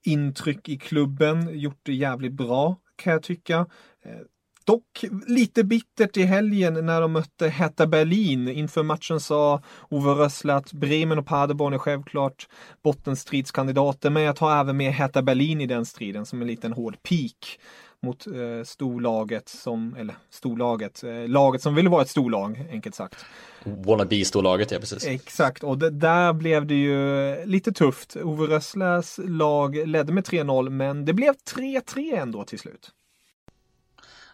intryck 0.04 0.68
i 0.68 0.78
klubben, 0.78 1.58
gjort 1.58 1.80
det 1.82 1.94
jävligt 1.94 2.32
bra 2.32 2.76
kan 2.96 3.12
jag 3.12 3.22
tycka. 3.22 3.66
Eh, 4.04 4.18
dock 4.64 5.04
lite 5.26 5.64
bittert 5.64 6.16
i 6.16 6.22
helgen 6.22 6.86
när 6.86 7.00
de 7.00 7.12
mötte 7.12 7.48
Hertha 7.48 7.86
Berlin. 7.86 8.48
Inför 8.48 8.82
matchen 8.82 9.20
sa 9.20 9.62
Ove 9.88 10.10
Rössler 10.10 10.54
att 10.54 10.72
Bremen 10.72 11.18
och 11.18 11.26
Paderborn 11.26 11.72
är 11.72 11.78
självklart 11.78 12.48
bottenstridskandidater, 12.84 14.10
men 14.10 14.22
jag 14.22 14.36
tar 14.36 14.60
även 14.60 14.76
med 14.76 14.92
Hertha 14.92 15.22
Berlin 15.22 15.60
i 15.60 15.66
den 15.66 15.86
striden 15.86 16.26
som 16.26 16.42
en 16.42 16.48
liten 16.48 16.72
hård 16.72 17.02
pik 17.02 17.60
mot 18.02 18.26
eh, 18.26 18.64
storlaget 18.64 19.48
som, 19.48 19.96
eller 19.96 20.14
storlaget, 20.30 21.04
eh, 21.04 21.28
laget 21.28 21.62
som 21.62 21.74
vill 21.74 21.88
vara 21.88 22.02
ett 22.02 22.08
storlag, 22.08 22.68
enkelt 22.70 22.94
sagt. 22.94 23.24
Wannabe-storlaget, 23.64 24.70
ja 24.70 24.78
precis. 24.78 25.06
Exakt, 25.06 25.64
och 25.64 25.78
det, 25.78 25.90
där 25.90 26.32
blev 26.32 26.66
det 26.66 26.74
ju 26.74 27.36
lite 27.44 27.72
tufft. 27.72 28.16
Ove 28.16 28.46
Rössläs 28.46 29.20
lag 29.24 29.88
ledde 29.88 30.12
med 30.12 30.24
3-0, 30.24 30.70
men 30.70 31.04
det 31.04 31.12
blev 31.12 31.34
3-3 31.56 32.18
ändå 32.18 32.44
till 32.44 32.58
slut. 32.58 32.90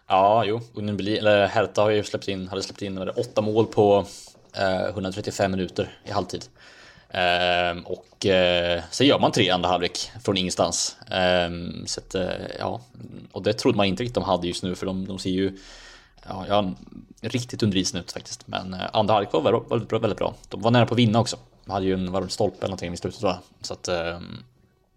Ja, 0.06 0.44
jo, 0.46 0.60
Union 0.74 0.96
Berlin, 0.96 1.18
eller 1.18 1.46
Hertha 1.46 1.82
har 1.82 1.90
ju 1.90 2.04
släppt 2.04 2.28
in, 2.28 2.48
hade 2.48 2.62
släppt 2.62 2.82
in 2.82 2.98
åtta 2.98 3.40
mål 3.40 3.66
på 3.66 4.06
eh, 4.56 4.88
135 4.88 5.50
minuter 5.50 5.98
i 6.04 6.10
halvtid. 6.10 6.44
Eh, 7.10 7.78
och 7.84 8.26
eh, 8.26 8.82
sen 8.90 9.06
gör 9.06 9.18
man 9.18 9.32
tre 9.32 9.50
andra 9.50 9.68
halvlek 9.68 10.10
från 10.24 10.36
ingenstans. 10.36 10.96
Ehm, 11.10 11.86
så 11.86 12.00
att, 12.00 12.14
eh, 12.14 12.28
ja, 12.58 12.80
och 13.32 13.42
det 13.42 13.52
trodde 13.52 13.76
man 13.76 13.86
inte 13.86 14.02
riktigt 14.02 14.14
de 14.14 14.24
hade 14.24 14.46
just 14.46 14.62
nu, 14.62 14.74
för 14.74 14.86
de, 14.86 15.06
de 15.06 15.18
ser 15.18 15.30
ju 15.30 15.58
ja, 16.28 16.46
ja, 16.48 16.72
riktigt 17.20 17.62
under 17.62 17.78
isen 17.78 18.00
ut 18.00 18.12
faktiskt. 18.12 18.48
Men 18.48 18.74
eh, 18.74 18.80
andra 18.92 19.14
halvlek 19.14 19.32
var 19.32 19.42
väldigt, 19.42 19.88
bra, 19.88 19.98
väldigt 19.98 20.18
bra. 20.18 20.34
De 20.48 20.62
var 20.62 20.70
nära 20.70 20.86
på 20.86 20.94
att 20.94 20.98
vinna 20.98 21.20
också. 21.20 21.36
De 21.64 21.70
hade 21.70 21.86
ju 21.86 21.94
en 21.94 22.12
varm 22.12 22.28
stolpe 22.28 22.56
eller 22.58 22.68
någonting 22.68 22.92
i 22.92 22.96
slutet 22.96 23.20
tror 23.20 23.32
jag. 23.32 23.40
Så 23.60 23.72
att 23.72 23.88
ehm, 23.88 24.36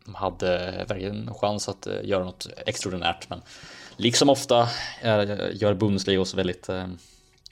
de 0.05 0.15
hade 0.15 0.85
verkligen 0.87 1.27
en 1.27 1.33
chans 1.33 1.69
att 1.69 1.87
eh, 1.87 2.03
göra 2.03 2.23
något 2.23 2.47
extraordinärt. 2.65 3.29
Men 3.29 3.41
liksom 3.97 4.29
ofta 4.29 4.61
eh, 5.01 5.23
gör 5.53 5.73
Bundesliga 5.73 6.21
oss 6.21 6.33
väldigt 6.33 6.65
fascinerad 6.65 6.97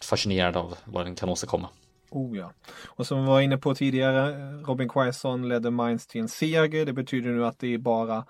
fascinerade 0.01 0.59
av 0.59 0.77
vad 0.85 1.05
den 1.05 1.15
kan 1.15 1.29
åstadkomma. 1.29 1.69
Oh 2.11 2.37
ja. 2.37 2.51
Och 2.85 3.07
som 3.07 3.21
vi 3.21 3.27
var 3.27 3.41
inne 3.41 3.57
på 3.57 3.75
tidigare, 3.75 4.51
Robin 4.51 4.89
Quaison 4.89 5.49
ledde 5.49 5.71
Mainz 5.71 6.07
till 6.07 6.21
en 6.21 6.29
seger. 6.29 6.85
Det 6.85 6.93
betyder 6.93 7.29
nu 7.29 7.45
att 7.45 7.59
det 7.59 7.73
är 7.73 7.77
bara 7.77 8.25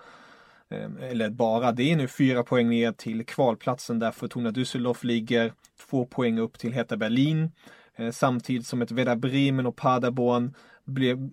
Ehm, 0.70 0.98
eller 0.98 1.30
bara, 1.30 1.72
det 1.72 1.92
är 1.92 1.96
nu 1.96 2.08
fyra 2.08 2.44
poäng 2.44 2.70
ner 2.70 2.92
till 2.92 3.26
kvalplatsen 3.26 4.00
där 4.00 4.12
Fortuna 4.12 4.52
Düsseldorf 4.52 5.06
ligger 5.06 5.54
två 5.90 6.06
poäng 6.06 6.40
upp 6.40 6.60
till 6.60 6.74
Heta 6.74 6.98
Berlin. 6.98 7.52
Ehm, 7.96 8.12
samtidigt 8.12 8.68
som 8.68 8.82
ett 8.82 8.92
Werder 8.92 9.16
Bremen 9.16 9.66
och 9.66 9.76
Paderborn 9.76 10.54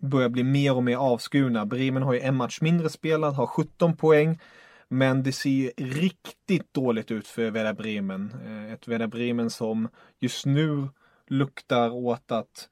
börjar 0.01 0.29
bli 0.29 0.42
mer 0.42 0.75
och 0.75 0.85
mer 0.85 0.96
avskurna. 0.96 1.66
Bremen 1.66 2.03
har 2.03 2.12
ju 2.12 2.20
en 2.20 2.37
match 2.37 2.61
mindre 2.61 2.88
spelad, 2.88 3.35
har 3.35 3.46
17 3.46 3.96
poäng. 3.96 4.40
Men 4.88 5.22
det 5.22 5.33
ser 5.33 5.72
riktigt 5.77 6.75
dåligt 6.75 7.11
ut 7.11 7.27
för 7.27 7.51
Werder 7.51 7.72
Bremen. 7.72 8.33
Ehm, 8.46 8.72
ett 8.72 8.88
Werder 8.88 9.07
Bremen 9.07 9.51
som 9.51 9.88
just 10.20 10.46
nu 10.46 10.88
luktar 11.29 11.90
åt 11.90 12.33
att 12.33 12.68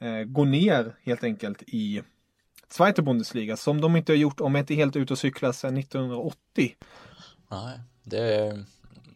eh, 0.00 0.22
gå 0.24 0.44
ner 0.44 0.96
helt 1.02 1.24
enkelt 1.24 1.62
i 1.66 2.02
Zweite 2.68 3.02
Bundesliga 3.02 3.56
som 3.56 3.80
de 3.80 3.96
inte 3.96 4.12
har 4.12 4.16
gjort 4.16 4.40
om 4.40 4.56
inte 4.56 4.74
helt 4.74 4.96
ute 4.96 5.12
och 5.12 5.18
cyklar 5.18 5.52
sedan 5.52 5.76
1980. 5.76 6.74
Nej, 7.48 7.78
det 8.02 8.18
är 8.18 8.64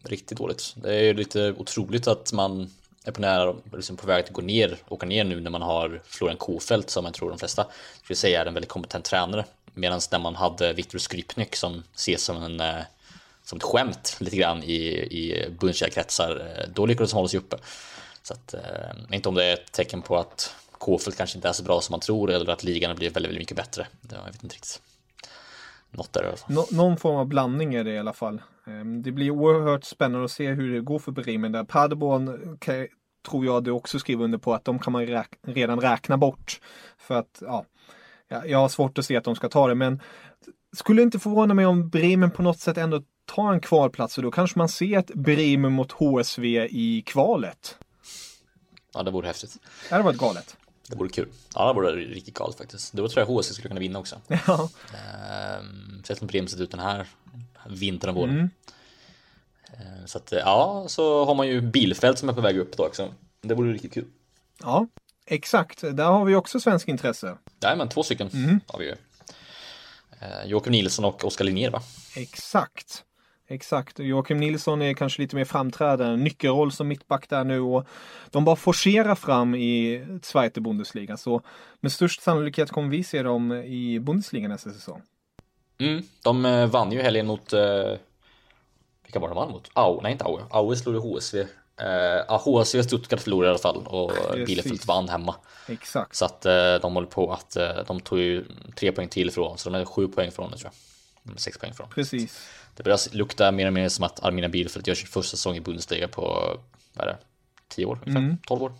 riktigt 0.03 0.37
dåligt. 0.37 0.73
Det 0.75 0.95
är 0.95 1.13
lite 1.13 1.53
otroligt 1.57 2.07
att 2.07 2.33
man 2.33 2.69
är 3.05 3.11
på, 3.11 3.21
nära, 3.21 3.55
liksom 3.73 3.97
på 3.97 4.07
väg 4.07 4.23
att 4.23 4.33
gå 4.33 4.41
ner, 4.41 4.77
åka 4.87 5.05
ner 5.05 5.23
nu 5.23 5.41
när 5.41 5.51
man 5.51 5.61
har 5.61 6.01
Florian 6.05 6.37
Kofelt 6.37 6.89
som 6.89 7.05
jag 7.05 7.13
tror 7.13 7.29
de 7.29 7.39
flesta 7.39 7.67
skulle 8.03 8.17
säga 8.17 8.41
är 8.41 8.45
en 8.45 8.53
väldigt 8.53 8.71
kompetent 8.71 9.05
tränare. 9.05 9.45
Medan 9.73 9.99
när 10.11 10.19
man 10.19 10.35
hade 10.35 10.73
Viktor 10.73 10.99
Skripnik 10.99 11.55
som 11.55 11.83
ses 11.95 12.23
som 12.23 12.43
en 12.43 12.59
eh, 12.59 12.83
som 13.43 13.57
ett 13.57 13.63
skämt 13.63 14.17
lite 14.19 14.35
grann 14.35 14.63
i, 14.63 14.77
i 15.11 15.49
Bundesliga-kretsar, 15.59 16.55
eh, 16.57 16.69
då 16.73 16.85
lyckades 16.85 17.11
de 17.11 17.15
hålla 17.15 17.27
sig 17.27 17.39
uppe. 17.39 17.57
Så 18.23 18.33
att, 18.33 18.53
eh, 18.53 19.15
inte 19.15 19.29
om 19.29 19.35
det 19.35 19.45
är 19.45 19.53
ett 19.53 19.71
tecken 19.71 20.01
på 20.01 20.17
att 20.17 20.55
Kofeld 20.81 21.17
kanske 21.17 21.37
inte 21.37 21.49
är 21.49 21.53
så 21.53 21.63
bra 21.63 21.81
som 21.81 21.93
man 21.93 21.99
tror 21.99 22.31
eller 22.31 22.51
att 22.51 22.63
ligan 22.63 22.89
har 22.89 22.95
blivit 22.95 23.15
väldigt, 23.15 23.29
väldigt 23.29 23.41
mycket 23.41 23.57
bättre. 23.57 23.87
Jag 24.11 24.25
vet 24.25 24.43
inte 24.43 24.55
riktigt. 24.55 24.81
Något 25.91 26.13
där 26.13 26.23
i 26.23 26.27
alla 26.27 26.37
fall. 26.37 26.53
Nå 26.53 26.65
någon 26.71 26.97
form 26.97 27.15
av 27.15 27.25
blandning 27.25 27.73
är 27.73 27.83
det 27.83 27.91
i 27.91 27.99
alla 27.99 28.13
fall. 28.13 28.41
Ehm, 28.67 29.03
det 29.03 29.11
blir 29.11 29.31
oerhört 29.31 29.83
spännande 29.83 30.25
att 30.25 30.31
se 30.31 30.49
hur 30.49 30.73
det 30.73 30.81
går 30.81 30.99
för 30.99 31.11
Bremen 31.11 31.51
där. 31.51 31.63
Paderborn 31.63 32.57
tror 33.29 33.45
jag 33.45 33.63
du 33.63 33.71
också 33.71 33.99
skriver 33.99 34.23
under 34.23 34.37
på 34.37 34.53
att 34.53 34.65
de 34.65 34.79
kan 34.79 34.93
man 34.93 35.05
räk 35.05 35.27
redan 35.41 35.81
räkna 35.81 36.17
bort. 36.17 36.59
För 36.97 37.15
att, 37.15 37.41
ja, 37.41 37.65
jag 38.45 38.57
har 38.57 38.69
svårt 38.69 38.97
att 38.97 39.05
se 39.05 39.17
att 39.17 39.23
de 39.23 39.35
ska 39.35 39.49
ta 39.49 39.67
det, 39.67 39.75
men 39.75 40.01
skulle 40.75 41.01
inte 41.01 41.19
förvåna 41.19 41.53
mig 41.53 41.65
om 41.65 41.89
Bremen 41.89 42.31
på 42.31 42.41
något 42.41 42.59
sätt 42.59 42.77
ändå 42.77 43.01
tar 43.25 43.53
en 43.53 43.59
kvalplats 43.59 44.17
och 44.17 44.23
då 44.23 44.31
kanske 44.31 44.59
man 44.59 44.69
ser 44.69 44.99
ett 44.99 45.13
Bremen 45.13 45.71
mot 45.71 45.91
HSV 45.91 46.67
i 46.71 47.03
kvalet. 47.05 47.77
Ja, 48.93 49.03
det 49.03 49.11
vore 49.11 49.27
häftigt. 49.27 49.57
Det 49.89 49.95
hade 49.95 50.03
varit 50.03 50.17
galet. 50.17 50.57
Det 50.87 50.95
vore 50.95 51.09
kul. 51.09 51.29
Ja, 51.55 51.67
det 51.67 51.73
vore 51.73 51.91
riktigt 51.91 52.33
galet 52.33 52.57
faktiskt. 52.57 52.93
Då 52.93 53.09
tror 53.09 53.27
jag 53.27 53.35
HSV 53.35 53.53
skulle 53.53 53.67
kunna 53.67 53.79
vinna 53.79 53.99
också. 53.99 54.15
Ja. 54.47 54.69
Ehm, 54.93 56.03
sett 56.03 56.17
som 56.17 56.27
Bremen 56.27 56.47
sett 56.47 56.59
ut 56.59 56.71
den 56.71 56.79
här 56.79 57.07
vintern 57.67 58.09
och 58.09 58.15
våren. 58.15 58.35
Mm. 58.35 58.49
Ehm, 59.73 60.07
så 60.07 60.17
att 60.17 60.31
ja, 60.31 60.85
så 60.87 61.25
har 61.25 61.35
man 61.35 61.47
ju 61.47 61.61
Bilfält 61.61 62.19
som 62.19 62.29
är 62.29 62.33
på 62.33 62.41
väg 62.41 62.57
upp 62.57 62.77
då 62.77 62.85
också. 62.85 63.13
Det 63.41 63.53
vore 63.53 63.73
riktigt 63.73 63.93
kul. 63.93 64.05
Ja, 64.59 64.87
Exakt, 65.25 65.81
där 65.81 66.03
har 66.05 66.25
vi 66.25 66.35
också 66.35 66.59
svensk 66.59 66.87
intresse. 66.87 67.37
Men 67.59 67.89
två 67.89 68.03
stycken 68.03 68.29
mm. 68.33 68.59
har 68.67 68.79
vi 68.79 68.85
ju. 68.85 68.95
Eh, 70.21 70.45
Joakim 70.45 70.71
Nilsson 70.71 71.05
och 71.05 71.25
Oskar 71.25 71.45
Linnér 71.45 71.69
va? 71.69 71.81
Exakt. 72.15 73.03
Exakt, 73.51 73.99
Joakim 73.99 74.37
Nilsson 74.37 74.81
är 74.81 74.93
kanske 74.93 75.21
lite 75.21 75.35
mer 75.35 75.45
framträdande, 75.45 76.23
nyckelroll 76.23 76.71
som 76.71 76.87
mittback 76.87 77.29
där 77.29 77.43
nu 77.43 77.59
och 77.59 77.85
de 78.29 78.45
bara 78.45 78.55
forcerar 78.55 79.15
fram 79.15 79.55
i 79.55 80.05
Zweite 80.21 80.61
Bundesliga 80.61 81.17
så 81.17 81.41
med 81.79 81.91
störst 81.91 82.21
sannolikhet 82.21 82.71
kommer 82.71 82.89
vi 82.89 83.03
se 83.03 83.23
dem 83.23 83.51
i 83.51 83.99
Bundesliga 83.99 84.47
nästa 84.47 84.69
säsong. 84.69 85.01
Mm, 85.79 86.03
de 86.23 86.45
eh, 86.45 86.67
vann 86.67 86.91
ju 86.91 87.01
helgen 87.01 87.27
mot, 87.27 87.53
eh, 87.53 87.61
vilka 89.03 89.19
var 89.19 89.27
de 89.27 89.35
vann 89.35 89.51
mot? 89.51 89.71
Au, 89.73 90.01
nej 90.01 90.11
inte 90.11 90.25
Au, 90.25 90.39
Aue 90.49 90.75
slog 90.75 90.95
HSV 90.95 91.45
Eh, 91.81 92.37
HSV 92.37 92.83
Stuttgart 92.83 93.21
förlorade 93.21 93.47
i 93.47 93.49
alla 93.49 93.59
fall 93.59 93.87
och 93.87 94.11
Precis. 94.11 94.45
Bielefeld 94.45 94.85
vann 94.85 95.09
hemma. 95.09 95.35
Exakt. 95.67 96.15
Så 96.15 96.25
att 96.25 96.45
eh, 96.45 96.75
de 96.81 96.93
håller 96.93 97.07
på 97.07 97.33
att 97.33 97.55
eh, 97.55 97.69
de 97.87 97.99
tog 97.99 98.19
ju 98.19 98.45
tre 98.75 98.91
poäng 98.91 99.07
till 99.07 99.27
ifrån 99.27 99.57
så 99.57 99.69
de 99.69 99.81
är 99.81 99.85
sju 99.85 100.07
poäng 100.07 100.31
från 100.31 100.51
det 100.51 100.57
tror 100.57 100.71
jag. 100.73 100.90
Sex 101.35 101.57
poäng 101.57 101.73
från. 101.73 101.89
Precis. 101.89 102.49
Det 102.75 102.83
börjar 102.83 103.15
lukta 103.15 103.51
mer 103.51 103.67
och 103.67 103.73
mer 103.73 103.89
som 103.89 104.05
att 104.05 104.23
Armina 104.23 104.49
Bielefeld 104.49 104.87
gör 104.87 104.95
sin 104.95 105.07
första 105.07 105.37
säsong 105.37 105.55
i 105.55 105.61
Bundesliga 105.61 106.07
på, 106.07 106.21
vad 106.93 107.07
är 107.07 107.11
det, 107.11 107.17
tio 107.67 107.85
år? 107.85 107.99
Mm. 108.05 108.37
12 108.37 108.63
år? 108.63 108.73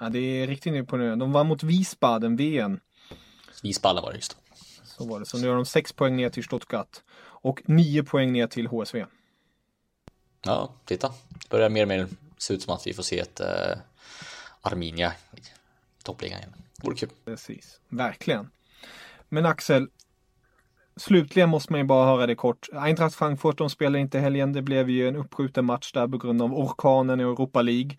Ja, 0.00 0.08
det 0.08 0.18
är 0.18 0.46
riktigt 0.46 0.74
imponerande. 0.74 1.24
De 1.24 1.32
vann 1.32 1.46
mot 1.46 1.62
Wiesbaden, 1.62 2.36
VM. 2.36 2.80
Wiesbaden 3.62 4.02
var 4.02 4.10
det 4.10 4.16
just. 4.16 4.36
Så 4.84 5.06
var 5.06 5.20
det. 5.20 5.26
Så 5.26 5.38
nu 5.38 5.48
har 5.48 5.56
de 5.56 5.66
sex 5.66 5.92
poäng 5.92 6.16
ner 6.16 6.30
till 6.30 6.44
Stuttgart. 6.44 7.02
Och 7.18 7.62
nio 7.64 8.02
poäng 8.02 8.32
ner 8.32 8.46
till 8.46 8.66
HSV. 8.66 9.06
Ja, 10.42 10.72
titta. 10.84 11.08
Det 11.28 11.48
börjar 11.50 11.68
mer 11.68 11.82
och 11.82 11.88
mer 11.88 12.08
se 12.38 12.54
ut 12.54 12.62
som 12.62 12.74
att 12.74 12.86
vi 12.86 12.94
får 12.94 13.02
se 13.02 13.18
ett 13.18 13.40
eh, 13.40 13.78
Arminia 14.60 15.12
i 15.36 15.40
toppligan 16.02 16.38
igen. 16.38 16.52
Vore 16.82 16.96
kul. 16.96 17.08
Precis, 17.24 17.80
verkligen. 17.88 18.50
Men 19.28 19.46
Axel, 19.46 19.88
slutligen 21.00 21.48
måste 21.48 21.72
man 21.72 21.80
ju 21.80 21.86
bara 21.86 22.06
höra 22.06 22.26
det 22.26 22.34
kort. 22.34 22.68
Eintracht 22.72 23.14
Frankfurt, 23.14 23.58
de 23.58 23.70
spelar 23.70 23.98
inte 23.98 24.18
helgen. 24.18 24.52
Det 24.52 24.62
blev 24.62 24.90
ju 24.90 25.08
en 25.08 25.16
uppskjuten 25.16 25.64
match 25.64 25.92
där 25.92 26.08
på 26.08 26.18
grund 26.18 26.42
av 26.42 26.54
orkanen 26.54 27.20
i 27.20 27.22
Europa 27.22 27.62
League. 27.62 27.96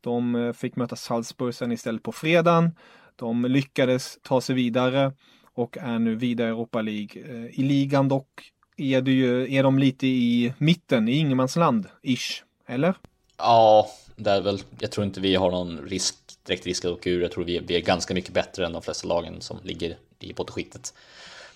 De 0.00 0.34
eh, 0.34 0.52
fick 0.52 0.76
möta 0.76 0.96
Salzburg 0.96 1.54
sen 1.54 1.72
istället 1.72 2.02
på 2.02 2.12
fredagen. 2.12 2.70
De 3.16 3.44
lyckades 3.44 4.18
ta 4.22 4.40
sig 4.40 4.54
vidare 4.54 5.12
och 5.54 5.78
är 5.78 5.98
nu 5.98 6.16
vidare 6.16 6.48
i 6.48 6.50
Europa 6.50 6.82
League. 6.82 7.22
Eh, 7.28 7.60
I 7.60 7.62
ligan 7.62 8.08
dock 8.08 8.52
är, 8.76 9.00
det 9.00 9.12
ju, 9.12 9.54
är 9.54 9.62
de 9.62 9.78
lite 9.78 10.06
i 10.06 10.54
mitten, 10.58 11.08
i 11.08 11.12
ingenmansland, 11.12 11.86
ish. 12.02 12.42
Eller? 12.66 12.94
Ja, 13.38 13.88
det 14.16 14.30
är 14.30 14.40
väl. 14.40 14.62
Jag 14.78 14.90
tror 14.90 15.06
inte 15.06 15.20
vi 15.20 15.34
har 15.34 15.50
någon 15.50 15.78
risk, 15.78 16.16
direkt 16.46 16.66
risk 16.66 16.84
att 16.84 16.90
åka 16.90 17.10
ur. 17.10 17.22
Jag 17.22 17.32
tror 17.32 17.44
vi, 17.44 17.58
vi 17.58 17.76
är 17.76 17.80
ganska 17.80 18.14
mycket 18.14 18.34
bättre 18.34 18.66
än 18.66 18.72
de 18.72 18.82
flesta 18.82 19.08
lagen 19.08 19.40
som 19.40 19.58
ligger 19.62 19.96
i 20.20 20.32
bottenskiktet. 20.32 20.94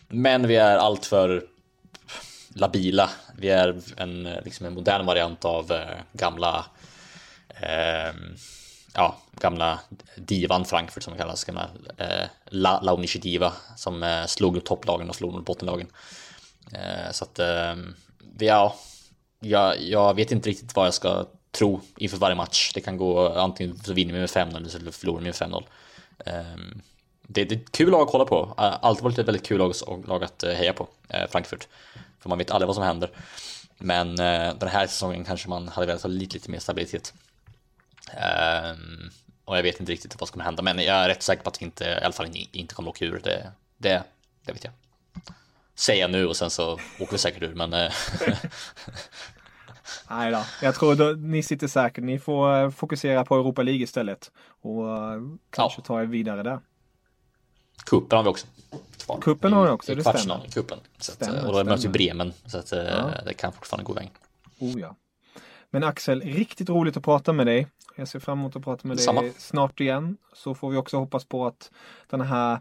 Men 0.09 0.47
vi 0.47 0.57
är 0.57 0.77
alltför 0.77 1.47
labila. 2.49 3.11
Vi 3.37 3.49
är 3.51 3.81
en, 3.97 4.23
liksom 4.23 4.67
en 4.67 4.75
modern 4.75 5.07
variant 5.07 5.45
av 5.45 5.73
eh, 5.73 5.99
gamla 6.13 6.67
eh, 7.49 8.15
ja, 8.95 9.17
gamla 9.41 9.81
divan 10.17 10.65
Frankfurt 10.65 11.03
som 11.03 11.13
det 11.13 11.19
kallas, 11.19 11.45
gamla 11.45 11.69
eh, 11.97 12.27
La, 12.45 12.81
La 12.81 12.97
Diva 12.97 13.53
som 13.77 14.03
eh, 14.03 14.27
slog 14.27 14.65
topplagen 14.65 15.09
och 15.09 15.17
slog 15.17 15.33
mot 15.33 15.45
bottenlagen. 15.45 15.87
Eh, 16.73 17.11
så 17.13 17.25
att 17.25 17.39
eh, 17.39 17.75
vi, 18.39 18.47
ja, 18.47 18.77
jag, 19.41 19.83
jag 19.83 20.15
vet 20.15 20.33
inte 20.33 20.51
riktigt 20.51 20.77
vad 20.77 20.87
jag 20.87 20.95
ska 20.95 21.27
tro 21.51 21.81
inför 21.97 22.17
varje 22.17 22.37
match. 22.37 22.73
Det 22.75 22.81
kan 22.81 22.97
gå 22.97 23.29
antingen 23.29 23.79
så 23.79 23.93
vinner 23.93 24.13
vi 24.13 24.21
med 24.21 24.29
5-0 24.29 24.57
eller 24.57 24.69
så 24.69 24.93
förlorar 24.93 25.19
vi 25.19 25.25
med 25.25 25.35
5-0. 25.35 25.65
Det, 27.29 27.45
det 27.45 27.55
är 27.55 27.59
ett 27.59 27.73
kul 27.73 27.91
lag 27.91 28.03
att 28.03 28.09
kolla 28.09 28.25
på. 28.25 28.55
Alltid 28.57 29.05
varit 29.05 29.19
ett 29.19 29.29
väldigt 29.29 29.47
kul 29.47 29.59
lag, 29.59 29.75
lag 30.07 30.25
att 30.25 30.43
eh, 30.43 30.53
heja 30.53 30.73
på, 30.73 30.89
eh, 31.09 31.27
Frankfurt. 31.31 31.69
För 32.21 32.29
man 32.29 32.39
vet 32.39 32.51
aldrig 32.51 32.67
vad 32.67 32.77
som 32.77 32.85
händer. 32.85 33.11
Men 33.79 34.11
eh, 34.11 34.55
den 34.55 34.69
här 34.69 34.87
säsongen 34.87 35.25
kanske 35.25 35.49
man 35.49 35.69
hade 35.69 35.87
velat 35.87 36.03
ha 36.03 36.09
lite, 36.09 36.35
lite 36.35 36.51
mer 36.51 36.59
stabilitet. 36.59 37.15
Ehm, 38.13 39.11
och 39.45 39.59
jag 39.59 39.63
vet 39.63 39.81
inte 39.81 39.93
riktigt 39.93 40.21
vad 40.21 40.29
som 40.29 40.33
kommer 40.33 40.45
hända, 40.45 40.63
men 40.63 40.79
jag 40.79 40.97
är 40.97 41.09
rätt 41.09 41.23
säker 41.23 41.43
på 41.43 41.49
att 41.49 41.63
vi 41.63 41.65
inte, 41.65 41.85
i 41.85 42.05
alla 42.05 42.13
fall 42.13 42.29
inte 42.53 42.75
kommer 42.75 42.91
åka 42.91 43.05
ur. 43.05 43.21
Det, 43.25 43.53
det, 43.79 44.03
det 44.45 44.53
vet 44.53 44.65
jag. 44.65 44.73
Säger 45.75 46.01
jag 46.01 46.11
nu 46.11 46.27
och 46.27 46.37
sen 46.37 46.51
så 46.51 46.73
åker 46.73 47.13
vi 47.13 47.19
säkert 47.19 47.43
ur, 47.43 47.55
men 47.55 47.71
Nej 50.11 50.31
då, 50.31 50.45
jag 50.63 50.75
tror 50.75 50.95
då, 50.95 51.05
ni 51.05 51.43
sitter 51.43 51.69
säkert. 51.69 52.05
Ni 52.05 52.19
får 52.19 52.71
fokusera 52.71 53.25
på 53.25 53.35
Europa 53.35 53.63
League 53.63 53.83
istället. 53.83 54.31
Och 54.63 54.85
kanske 55.51 55.81
ja. 55.81 55.85
ta 55.85 56.03
er 56.03 56.07
vidare 56.07 56.43
där. 56.43 56.61
Kuppen 57.85 58.17
har 58.17 58.23
vi 58.23 58.29
också. 58.31 58.47
Kvar. 59.07 59.21
Kuppen 59.21 59.53
har 59.53 59.65
vi 59.65 59.71
också, 59.71 59.95
det 59.95 60.01
stämmer. 60.01 60.49
Kuppen. 60.53 60.79
Så 60.99 61.13
att, 61.13 61.17
stämmer, 61.17 61.47
och 61.47 61.53
då 61.53 61.65
möts 61.65 61.85
vi 61.85 61.89
Bremen. 61.89 62.33
Så 62.47 62.59
att, 62.59 62.73
ja. 62.73 63.11
det 63.27 63.35
kan 63.35 63.53
fortfarande 63.53 63.85
gå 63.85 63.93
iväg. 63.93 64.11
Oh 64.59 64.81
ja. 64.81 64.97
Men 65.71 65.85
Axel, 65.85 66.21
riktigt 66.21 66.69
roligt 66.69 66.97
att 66.97 67.05
prata 67.05 67.33
med 67.33 67.47
dig. 67.47 67.67
Jag 67.97 68.09
ser 68.09 68.19
fram 68.19 68.39
emot 68.39 68.57
att 68.57 68.65
prata 68.65 68.89
med 68.89 69.01
Samma. 69.01 69.21
dig 69.21 69.33
snart 69.39 69.81
igen. 69.81 70.17
Så 70.35 70.55
får 70.55 70.71
vi 70.71 70.77
också 70.77 70.97
hoppas 70.99 71.25
på 71.25 71.47
att 71.47 71.71
den 72.11 72.21
här 72.21 72.61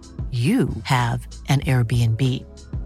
you 0.31 0.69
have 0.83 1.27
an 1.49 1.59
Airbnb. 1.59 2.21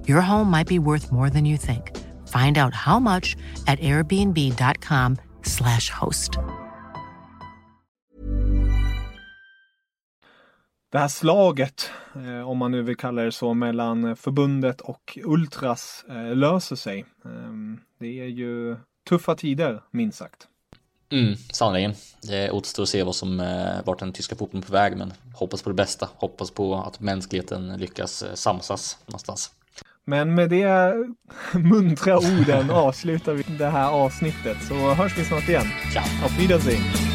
Your 0.07 0.21
home 0.21 0.49
might 0.49 0.67
be 0.67 0.79
worth 0.79 1.11
more 1.11 1.29
than 1.29 1.45
you 1.45 1.57
think. 1.57 1.91
Find 2.27 2.57
out 2.57 2.73
how 2.73 2.99
much 2.99 3.35
at 3.67 3.79
airbnb.com 3.79 5.17
slash 5.43 5.89
host. 5.89 6.39
Det 10.91 10.99
här 10.99 11.07
slaget, 11.07 11.91
eh, 12.15 12.49
om 12.49 12.57
man 12.57 12.71
nu 12.71 12.81
vill 12.81 12.97
kalla 12.97 13.21
det 13.21 13.31
så, 13.31 13.53
mellan 13.53 14.15
förbundet 14.15 14.81
och 14.81 15.17
Ultras 15.23 16.05
eh, 16.09 16.35
löser 16.35 16.75
sig. 16.75 17.05
Ehm, 17.25 17.79
det 17.99 18.19
är 18.19 18.27
ju 18.27 18.75
tuffa 19.09 19.35
tider, 19.35 19.83
minst 19.91 20.17
sagt. 20.17 20.47
Mm, 21.15 21.35
sannerligen. 21.53 21.93
Det 22.21 22.51
återstår 22.51 22.83
att 22.83 22.89
se 22.89 23.03
vad 23.03 23.15
som, 23.15 23.39
eh, 23.39 23.85
vart 23.85 23.99
den 23.99 24.13
tyska 24.13 24.35
fotbollen 24.35 24.63
är 24.63 24.67
på 24.67 24.73
väg, 24.73 24.97
men 24.97 25.13
hoppas 25.33 25.61
på 25.61 25.69
det 25.69 25.75
bästa. 25.75 26.09
Hoppas 26.15 26.51
på 26.51 26.75
att 26.75 26.99
mänskligheten 26.99 27.77
lyckas 27.77 28.23
eh, 28.23 28.33
samsas 28.33 28.97
någonstans. 29.05 29.51
Men 30.05 30.35
med 30.35 30.49
de 30.49 31.15
muntra 31.53 32.17
orden 32.17 32.69
avslutar 32.71 33.33
vi 33.33 33.43
det 33.57 33.69
här 33.69 33.89
avsnittet, 33.89 34.57
så 34.67 34.93
hörs 34.93 35.17
vi 35.17 35.25
snart 35.25 35.49
igen. 35.49 35.67
Ja. 35.95 36.01
Auf 36.23 36.39
Wiedersehen! 36.39 37.14